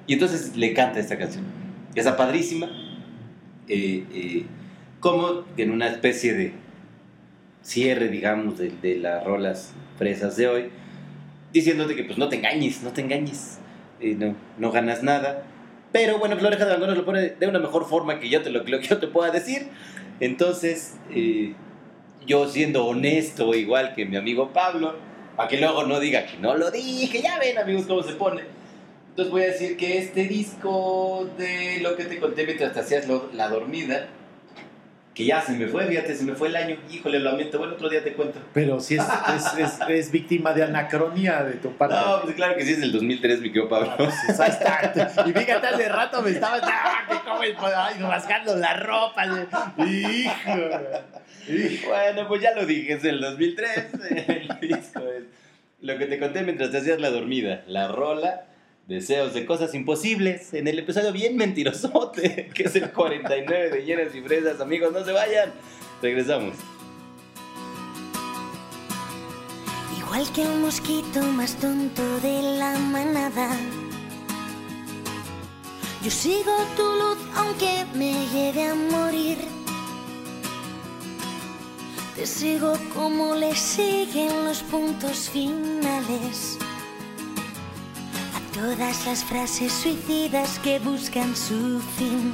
[0.07, 1.45] Y entonces le canta esta canción.
[1.95, 2.67] Está padrísima,
[3.67, 4.45] eh, eh,
[4.99, 6.53] como en una especie de
[7.61, 10.69] cierre, digamos, de, de las rolas fresas de hoy,
[11.51, 13.59] diciéndote que pues no te engañes, no te engañes,
[14.01, 15.43] eh, no, no ganas nada.
[15.91, 18.41] Pero bueno, Floreja de Van Gogh nos lo pone de una mejor forma que yo
[18.41, 19.69] te lo, lo que yo te pueda decir.
[20.19, 21.53] Entonces, eh,
[22.27, 24.95] yo siendo honesto, igual que mi amigo Pablo,
[25.37, 28.41] para que luego no diga que no lo dije, ya ven amigos cómo se pone.
[29.15, 33.07] Entonces voy a decir que este disco de lo que te conté mientras te hacías
[33.07, 34.07] lo- la dormida
[35.13, 36.75] que ya se me fue, fíjate, se me fue el año.
[36.91, 37.57] Híjole, lo lamento.
[37.57, 38.37] Bueno, otro día te cuento.
[38.53, 39.03] Pero sí es,
[39.33, 41.95] es, es, es víctima de anacronía de tu parte.
[41.95, 43.93] No, pues claro que sí, es del 2003, mi querido Pablo.
[43.95, 44.91] Pues ahí está.
[45.25, 47.55] Y fíjate, hace rato me estabas ¡ah, que comes!
[47.73, 49.25] Ay, rasgando la ropa.
[49.77, 50.51] Hijo.
[51.47, 51.87] hijo.
[51.87, 53.87] Bueno, pues ya lo dije, es del 2003.
[54.27, 55.23] El disco es
[55.79, 57.63] lo que te conté mientras te hacías la dormida.
[57.67, 58.47] La rola,
[58.87, 60.53] deseos de cosas imposibles.
[60.53, 64.61] En el episodio bien mentirosote, que es el 49 de llenas y fresas.
[64.61, 65.53] Amigos, no se vayan.
[66.01, 66.55] Regresamos.
[69.97, 73.49] Igual que el mosquito más tonto de la manada.
[76.03, 79.37] Yo sigo tu luz aunque me lleve a morir.
[82.15, 86.59] Te sigo como le siguen los puntos finales.
[88.55, 92.33] Todas las frases suicidas que buscan su fin.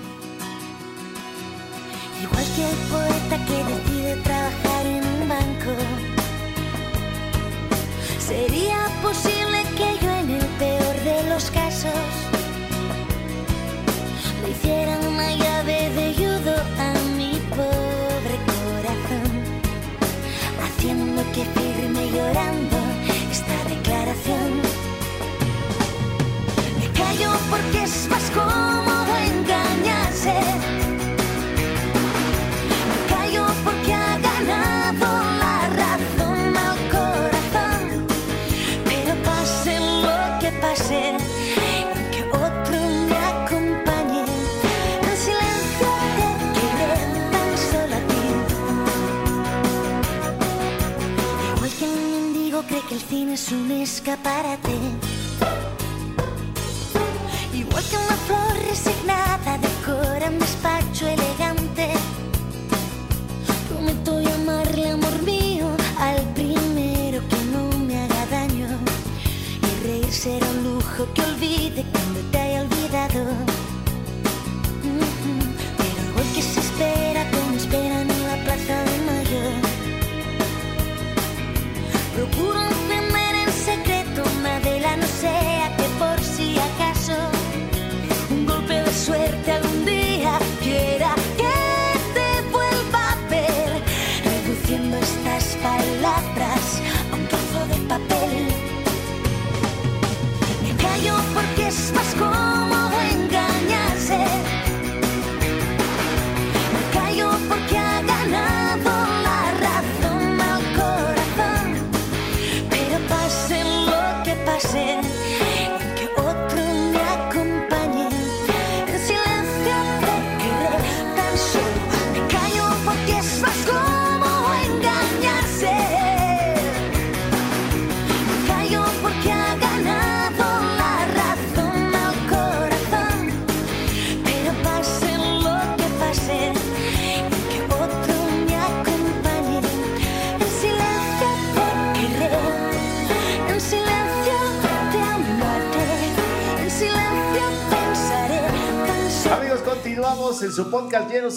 [2.22, 5.74] Igual que el poeta que decide trabajar en un banco.
[8.20, 11.92] ¿Sería posible que yo en el peor de los casos
[14.44, 19.32] le hiciera una llave de judo a mi pobre corazón?
[20.62, 22.81] Haciendo que firme llorando
[27.52, 30.34] porque es más cómodo engañarse.
[32.88, 35.08] Me callo porque ha ganado
[35.44, 37.84] la razón al corazón.
[38.86, 39.74] Pero pase
[40.06, 41.02] lo que pase,
[42.14, 42.78] que otro
[43.10, 44.24] me acompañe.
[45.10, 46.94] En silencio te quedé
[47.34, 48.24] tan solo a ti.
[51.58, 55.11] Igual que mendigo cree que el cine es un escaparate.
[58.72, 61.41] Resignada decora un despacho elegante.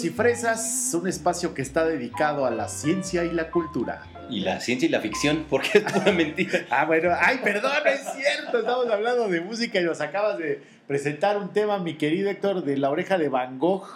[0.03, 4.01] Y Fresas, un espacio que está dedicado a la ciencia y la cultura.
[4.29, 6.65] Y la ciencia y la ficción, porque es pura mentira.
[6.69, 11.37] Ah, bueno, ay, perdón, es cierto, estamos hablando de música y nos acabas de presentar
[11.37, 13.87] un tema, mi querido Héctor, de la oreja de Van Gogh,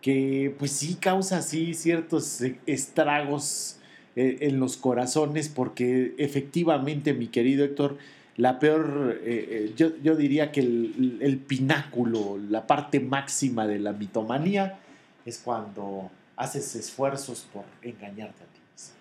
[0.00, 3.76] que pues sí causa así ciertos eh, estragos
[4.16, 7.98] eh, en los corazones, porque efectivamente, mi querido Héctor,
[8.36, 13.78] la peor, eh, eh, yo, yo diría que el, el pináculo, la parte máxima de
[13.78, 14.78] la mitomanía,
[15.30, 18.94] es cuando haces esfuerzos por engañarte a ti mismo.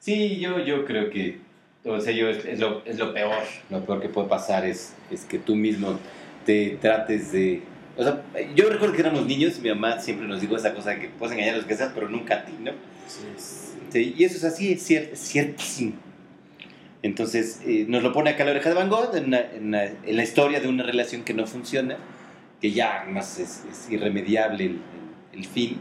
[0.00, 1.38] Sí, yo, yo creo que,
[1.84, 4.94] o sea, yo es, es lo, es lo peor, lo peor que puede pasar es,
[5.10, 5.98] es que tú mismo
[6.46, 7.62] te trates de...
[7.96, 8.22] O sea,
[8.54, 11.08] yo recuerdo que éramos niños y mi mamá siempre nos dijo esa cosa de que
[11.08, 12.70] puedes engañar a los que seas, pero nunca a ti, ¿no?
[13.90, 15.94] Sí, y eso es así, es, cier- ciertísimo.
[17.02, 19.84] Entonces, eh, nos lo pone acá la oreja de Van Gogh en, una- en una-
[19.84, 21.96] en la historia de una relación que no funciona,
[22.60, 24.78] que ya más es, es irremediable el,
[25.32, 25.78] el- fin,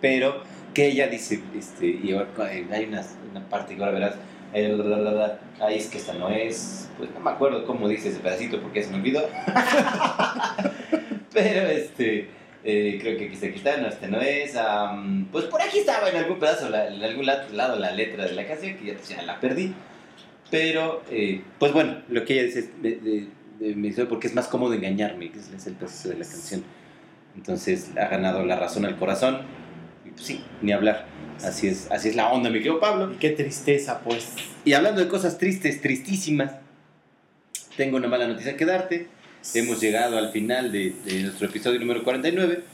[0.00, 0.42] pero
[0.74, 4.14] que ella dice, este, y ahora, eh, hay una, una parte que ahora verás,
[4.52, 8.60] eh, ay, es que esta no es, pues no me acuerdo cómo dice ese pedacito
[8.60, 9.22] porque se me olvidó,
[11.32, 12.28] pero este,
[12.64, 16.16] eh, creo que aquí está, no, este no es, am, pues por aquí estaba en
[16.16, 19.08] algún pedazo, la- en algún lado, lado la letra de la canción, que ya, pues,
[19.08, 19.72] ya la perdí,
[20.50, 23.26] pero, eh, pues bueno, lo que ella dice es, de, de-
[23.60, 26.24] de- me dice, porque es más cómodo engañarme, que es, es el pedazo de la
[26.24, 26.62] canción.
[27.36, 29.42] Entonces ha ganado la razón al corazón.
[30.16, 31.06] sí, ni hablar.
[31.44, 33.12] Así es, así es la onda, mi querido Pablo.
[33.12, 34.32] Y qué tristeza, pues.
[34.64, 36.52] Y hablando de cosas tristes, tristísimas,
[37.76, 39.08] tengo una mala noticia que darte.
[39.54, 42.64] Hemos llegado al final de, de nuestro episodio número 49.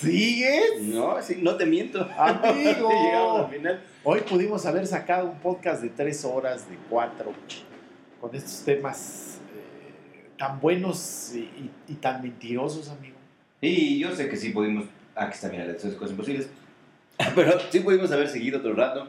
[0.00, 0.82] ¿Sigues?
[0.82, 2.08] No, sí, no te miento.
[2.16, 2.88] Amigo.
[3.04, 3.80] Llegamos al final.
[4.04, 7.32] Hoy pudimos haber sacado un podcast de tres horas, de cuatro,
[8.20, 13.16] con estos temas eh, tan buenos y, y- y tan mentirosos, amigo.
[13.60, 14.86] Y yo sé que sí pudimos.
[15.14, 16.48] Ah, aquí está, mira, esas cosas imposibles.
[17.34, 19.06] Pero sí pudimos haber seguido otro rato.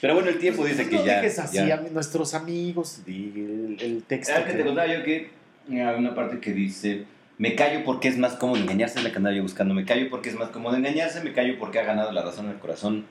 [0.00, 1.16] Pero bueno, el tiempo Pues, dice no que ya.
[1.16, 1.74] dejes así ya.
[1.74, 4.34] a nuestros amigos, el, el texto.
[4.36, 5.30] Ah, que que- te contaba yo que
[5.70, 7.04] hay una parte que dice:
[7.38, 8.98] Me callo porque es más cómodo engañarse.
[8.98, 9.74] Es la que andaba yo buscando.
[9.74, 11.22] Me callo porque es más cómodo engañarse.
[11.24, 13.04] Me callo porque ha ganado la razón en el corazón.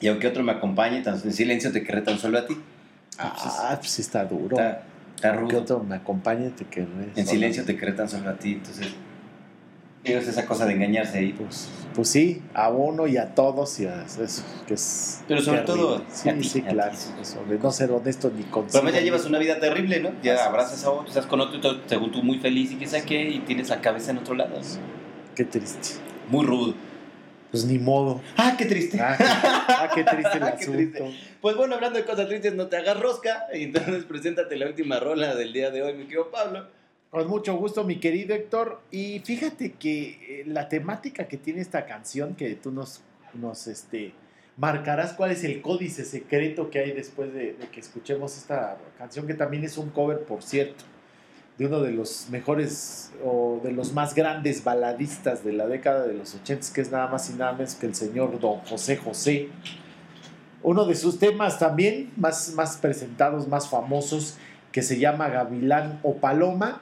[0.00, 2.56] Y aunque otro me acompañe, tan en silencio te querré tan solo a ti.
[3.18, 4.56] Ah, pues sí está duro.
[4.56, 4.82] Está,
[5.14, 5.62] está Aunque rudo.
[5.62, 6.88] otro me acompañe, te querré.
[7.14, 8.52] En silencio te querré tan solo a ti.
[8.54, 8.88] Entonces,
[10.04, 11.32] digo, es esa cosa de engañarse ahí.
[11.32, 15.60] Pues, pues sí, a uno y a todos y a eso, que es Pero sobre
[15.60, 15.82] terrible.
[15.82, 16.70] todo sí, a ti, sí, a ti.
[16.74, 20.08] claro, sobre no ser honesto ni con Pero además ya llevas una vida terrible, ¿no?
[20.08, 20.40] Así Ya es.
[20.40, 23.02] abrazas a otro, estás con otro, y todo, según tú muy feliz y que sé
[23.04, 24.58] qué, y tienes la cabeza en otro lado.
[25.34, 25.96] Qué triste.
[26.28, 26.74] Muy rudo.
[27.50, 28.22] Pues ni modo.
[28.38, 28.98] Ah, qué triste.
[28.98, 30.72] Ah, qué, ah, qué triste el Qué asunto.
[30.72, 31.14] triste.
[31.42, 33.44] Pues bueno, hablando de cosas tristes, no te hagas rosca.
[33.52, 36.66] Entonces preséntate la última rola del día de hoy, mi querido Pablo.
[37.12, 38.80] Con mucho gusto, mi querido Héctor.
[38.90, 43.02] Y fíjate que eh, la temática que tiene esta canción, que tú nos,
[43.34, 44.14] nos este,
[44.56, 49.26] marcarás cuál es el códice secreto que hay después de, de que escuchemos esta canción,
[49.26, 50.84] que también es un cover, por cierto,
[51.58, 56.14] de uno de los mejores o de los más grandes baladistas de la década de
[56.14, 59.50] los 80, que es nada más y nada menos que el señor Don José José.
[60.62, 64.38] Uno de sus temas también más, más presentados, más famosos,
[64.72, 66.80] que se llama Gavilán o Paloma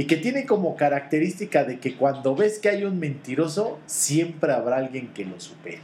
[0.00, 4.78] y que tiene como característica de que cuando ves que hay un mentiroso, siempre habrá
[4.78, 5.80] alguien que lo supere.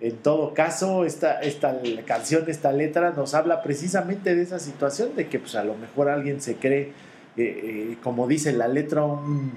[0.00, 5.28] En todo caso, esta, esta canción, esta letra nos habla precisamente de esa situación, de
[5.28, 6.90] que pues, a lo mejor alguien se cree, eh,
[7.36, 9.52] eh, como dice la letra, un,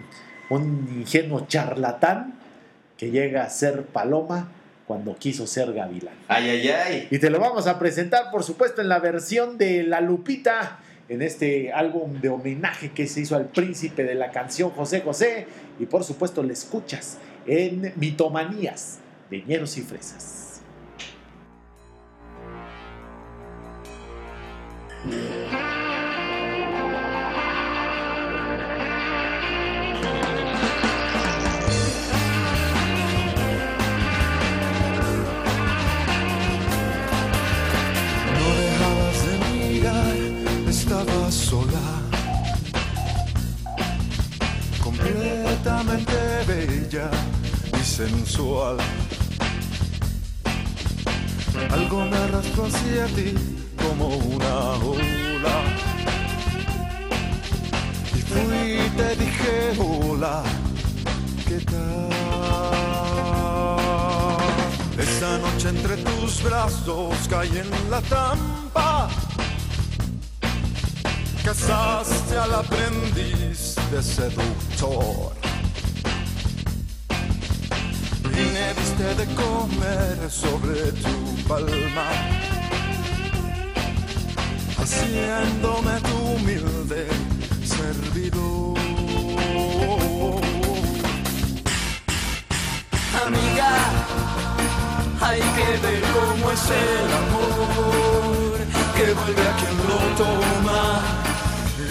[0.51, 2.35] un ingenuo charlatán
[2.95, 4.51] que llega a ser paloma
[4.85, 6.13] cuando quiso ser gavilán.
[6.27, 7.07] Ay, ay, ay.
[7.09, 10.77] Y te lo vamos a presentar, por supuesto, en la versión de La Lupita,
[11.09, 15.47] en este álbum de homenaje que se hizo al príncipe de la canción José José.
[15.80, 18.99] Y por supuesto, le escuchas en Mitomanías
[19.30, 20.61] de Ñeros y Fresas.
[47.94, 48.78] Sensual.
[51.70, 53.36] Algo me arrastró hacia ti
[53.78, 54.53] como una
[54.91, 55.57] ola.
[58.18, 60.44] Y fui y te dije hola,
[61.48, 62.10] ¿qué tal?
[64.98, 69.07] Esa noche entre tus brazos caí en la trampa.
[71.45, 75.32] Casaste al aprendiz de seductor.
[79.03, 81.15] De comer sobre tu
[81.47, 82.09] palma.
[84.77, 87.07] Haciéndome tu humilde
[87.65, 88.77] servidor.
[93.25, 93.71] Amiga,
[95.21, 98.57] hay que ver cómo es el amor
[98.95, 100.81] que vuelve a quien lo toma.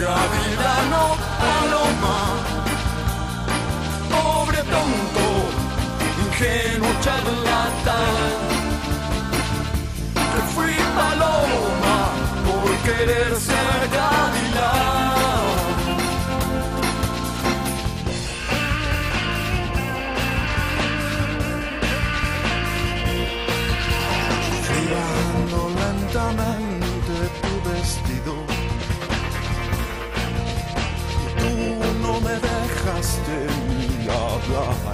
[0.02, 1.02] Gavilano,
[1.42, 2.18] paloma,
[4.10, 5.01] pobre tonto,
[6.42, 8.32] ingenuo charlatán.
[10.14, 11.98] Que fui paloma
[12.46, 15.12] por querer ser gavilán.
[24.66, 28.34] Girando lentamente tu vestido
[31.08, 31.52] Y tú
[32.02, 33.36] no me dejaste
[33.78, 34.91] ni hablar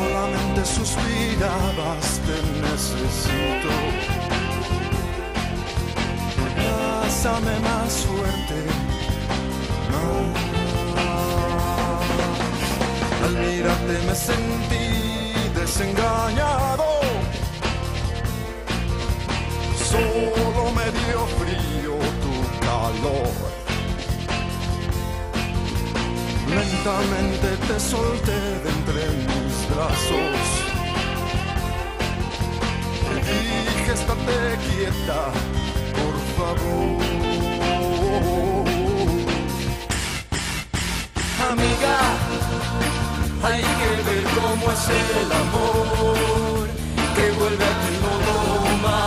[0.00, 3.70] Solamente suspirabas, te necesito
[6.40, 8.58] Abrázame más fuerte
[9.92, 10.40] más.
[13.24, 14.88] Al mirarte me sentí
[15.54, 16.88] desengañado.
[19.90, 21.94] Solo me dio frío
[22.24, 22.34] tu
[22.66, 23.50] calor.
[26.48, 30.40] Lentamente te solté de entre mis brazos.
[33.26, 35.20] Dije, estate quieta,
[35.98, 37.00] por favor.
[41.50, 41.96] Amiga,
[43.42, 46.66] hay que ver cómo es el amor
[47.16, 49.00] que vuelve a quien no toma.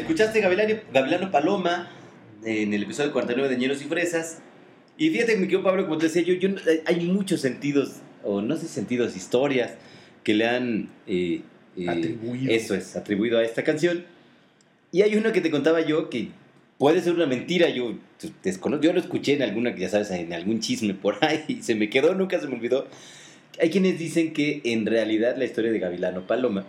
[0.00, 1.90] Escuchaste Gavilano, Gavilano Paloma
[2.44, 4.38] en el episodio 49 de Ñeros y Fresas.
[4.96, 8.40] Y fíjate, mi querido Pablo, como te decía yo, yo no- hay muchos sentidos, o
[8.42, 9.74] no sé sentidos, historias
[10.24, 11.42] que le han eh,
[11.76, 12.52] eh, Atribuido.
[12.52, 14.04] Eso es, atribuido a esta canción.
[14.90, 16.28] Y hay uno que te contaba yo que
[16.78, 17.68] puede ser una mentira.
[17.68, 17.94] Yo
[18.42, 21.74] desconozco, yo lo escuché en alguna, ya sabes, en algún chisme por ahí y se
[21.74, 22.86] me quedó, nunca se me olvidó.
[23.60, 26.64] Hay quienes dicen que en realidad la historia de Gavilano Paloma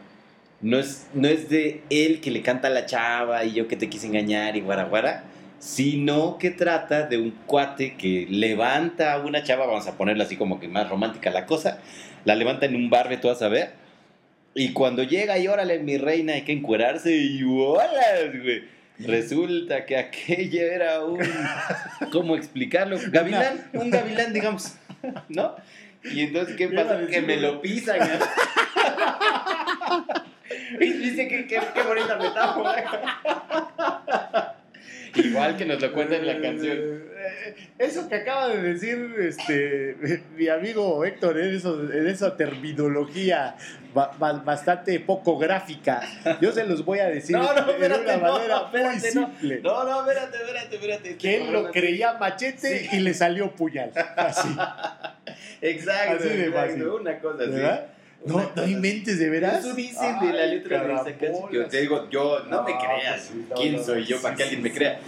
[0.61, 3.75] no es, no es de él que le canta a la chava y yo que
[3.75, 5.23] te quise engañar y guaraguara,
[5.59, 10.35] sino que trata de un cuate que levanta a una chava, vamos a ponerla así
[10.35, 11.79] como que más romántica la cosa,
[12.25, 13.71] la levanta en un bar, ve tú a saber,
[14.53, 18.03] y cuando llega y órale, mi reina, hay que encuerarse y ¡hola!
[18.41, 18.63] güey!
[18.99, 21.19] Resulta que aquello era un...
[22.11, 22.97] ¿Cómo explicarlo?
[23.11, 24.75] Gavilán, un gavilán, digamos,
[25.29, 25.55] ¿no?
[26.03, 27.07] Y entonces, ¿qué pasa?
[27.07, 27.99] Que me lo pisan.
[30.79, 32.83] dice que qué qué bonita metáfora.
[35.15, 36.77] Igual que nos lo cuenta en la canción.
[36.77, 43.55] Eh, Eso que acaba de decir este, mi amigo Héctor, en, eso, en esa terminología
[43.93, 46.01] ba- ba- bastante poco gráfica,
[46.39, 48.95] yo se los voy a decir No, no, de espérate, una no, manera espérate, muy
[48.95, 49.01] no.
[49.27, 49.61] simple.
[49.61, 51.17] No, no, espérate, espérate, espérate.
[51.17, 53.91] Que él lo creía machete y le salió puñal.
[54.15, 54.49] Así.
[55.61, 56.87] Exacto, Así de exacto, fácil.
[56.87, 57.51] una cosa así.
[57.51, 57.87] ¿Verdad?
[58.25, 59.59] No, no inventes de veras.
[59.59, 61.51] Eso dicen de la letra de esa canción.
[61.51, 63.31] Yo te digo, yo, no, me creas.
[63.31, 64.69] pues no, ¿Quién no, soy no, yo sí, para que alguien sí.
[64.69, 64.99] me crea?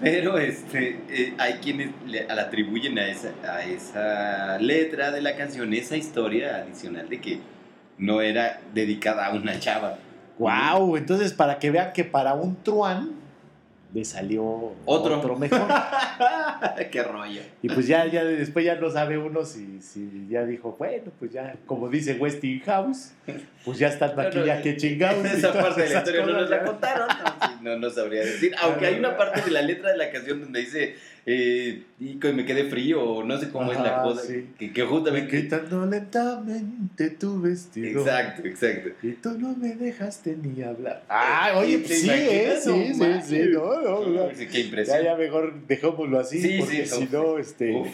[0.00, 5.72] Pero este, eh, hay quienes le, atribuyen a esa, a esa letra de la canción,
[5.74, 7.38] esa historia adicional de que
[7.98, 9.98] no era dedicada a una chava.
[10.38, 13.19] Wow, entonces para que vean que para un truán
[13.92, 15.36] le salió Otro.
[15.36, 15.60] mejor.
[16.90, 17.40] Qué rollo.
[17.62, 21.32] Y pues ya, ya después ya no sabe uno si, si ya dijo, bueno, pues
[21.32, 23.12] ya, como dice Westinghouse,
[23.64, 25.24] pues ya están aquí No, no, ya que chingados.
[25.24, 27.08] Esa parte de la historia no nos la contaron.
[27.62, 28.54] No, no sabría decir.
[28.62, 30.96] Aunque hay una parte de la letra de la canción donde dice,
[31.26, 34.22] eh, y que me quedé frío, o no sé cómo es la Ajá, cosa.
[34.22, 34.46] sí.
[34.58, 35.42] Que, que Me justamente.
[35.42, 38.00] quitando lentamente tu vestido.
[38.00, 38.90] Exacto, exacto.
[39.02, 41.02] Y tú no me dejaste ni hablar.
[41.08, 42.32] Ah, oye, ¿Te pues sí, imaginas?
[42.32, 42.60] ¿eh?
[42.66, 43.48] No Sí, sí, sí.
[43.52, 44.28] No, no, no.
[44.28, 45.04] Qué Ya, impresión.
[45.04, 47.22] ya mejor dejémoslo así, Sí, porque sí, si no.
[47.22, 47.72] no, este...
[47.76, 47.88] Uf.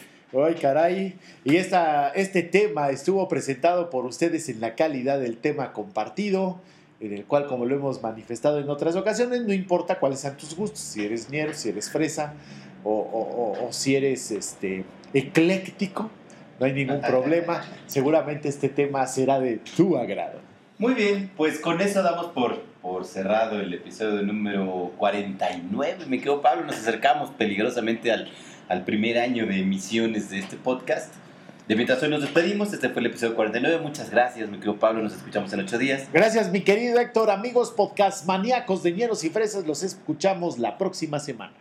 [0.44, 1.14] Ay, caray.
[1.44, 6.60] Y esta, este tema estuvo presentado por ustedes en la calidad del tema compartido,
[7.00, 10.54] en el cual, como lo hemos manifestado en otras ocasiones, no importa cuáles sean tus
[10.56, 12.34] gustos, si eres ñero, si eres fresa,
[12.88, 16.10] o, o- o- o si eres este, ecléctico,
[16.60, 17.64] no hay ningún problema.
[17.86, 20.40] Seguramente este tema será de tu agrado.
[20.78, 26.04] Muy bien, pues con eso damos por, por cerrado el episodio número 49.
[26.08, 28.28] Me quedo Pablo, nos acercamos peligrosamente al,
[28.68, 31.14] al primer año de emisiones de este podcast.
[31.66, 33.78] De mientras hoy nos despedimos, este fue el episodio 49.
[33.82, 36.08] Muchas gracias, me quedo Pablo, nos escuchamos en ocho días.
[36.12, 37.30] Gracias, mi querido Héctor.
[37.30, 41.52] Amigos podcast maníacos de ñeros y fresas, los escuchamos la próxima semana.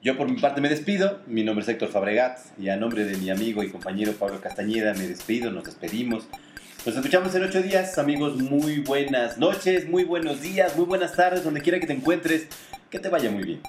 [0.00, 3.16] Yo por mi parte me despido, mi nombre es Héctor Fabregat y a nombre de
[3.16, 6.28] mi amigo y compañero Pablo Castañeda me despido, nos despedimos.
[6.86, 11.42] Nos escuchamos en ocho días, amigos, muy buenas noches, muy buenos días, muy buenas tardes,
[11.42, 12.46] donde quiera que te encuentres,
[12.90, 13.60] que te vaya muy bien.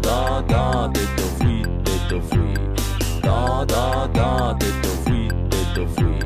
[0.00, 2.54] da da da did the free, did the free.
[3.22, 6.18] Da da da did the free, did the free.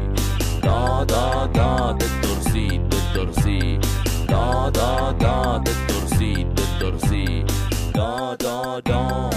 [0.61, 3.79] Da da da did torsi, did torsi.
[4.27, 7.45] Da da da did torsi, did torsi.
[7.93, 9.31] Da da da.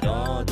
[0.00, 0.49] Da da.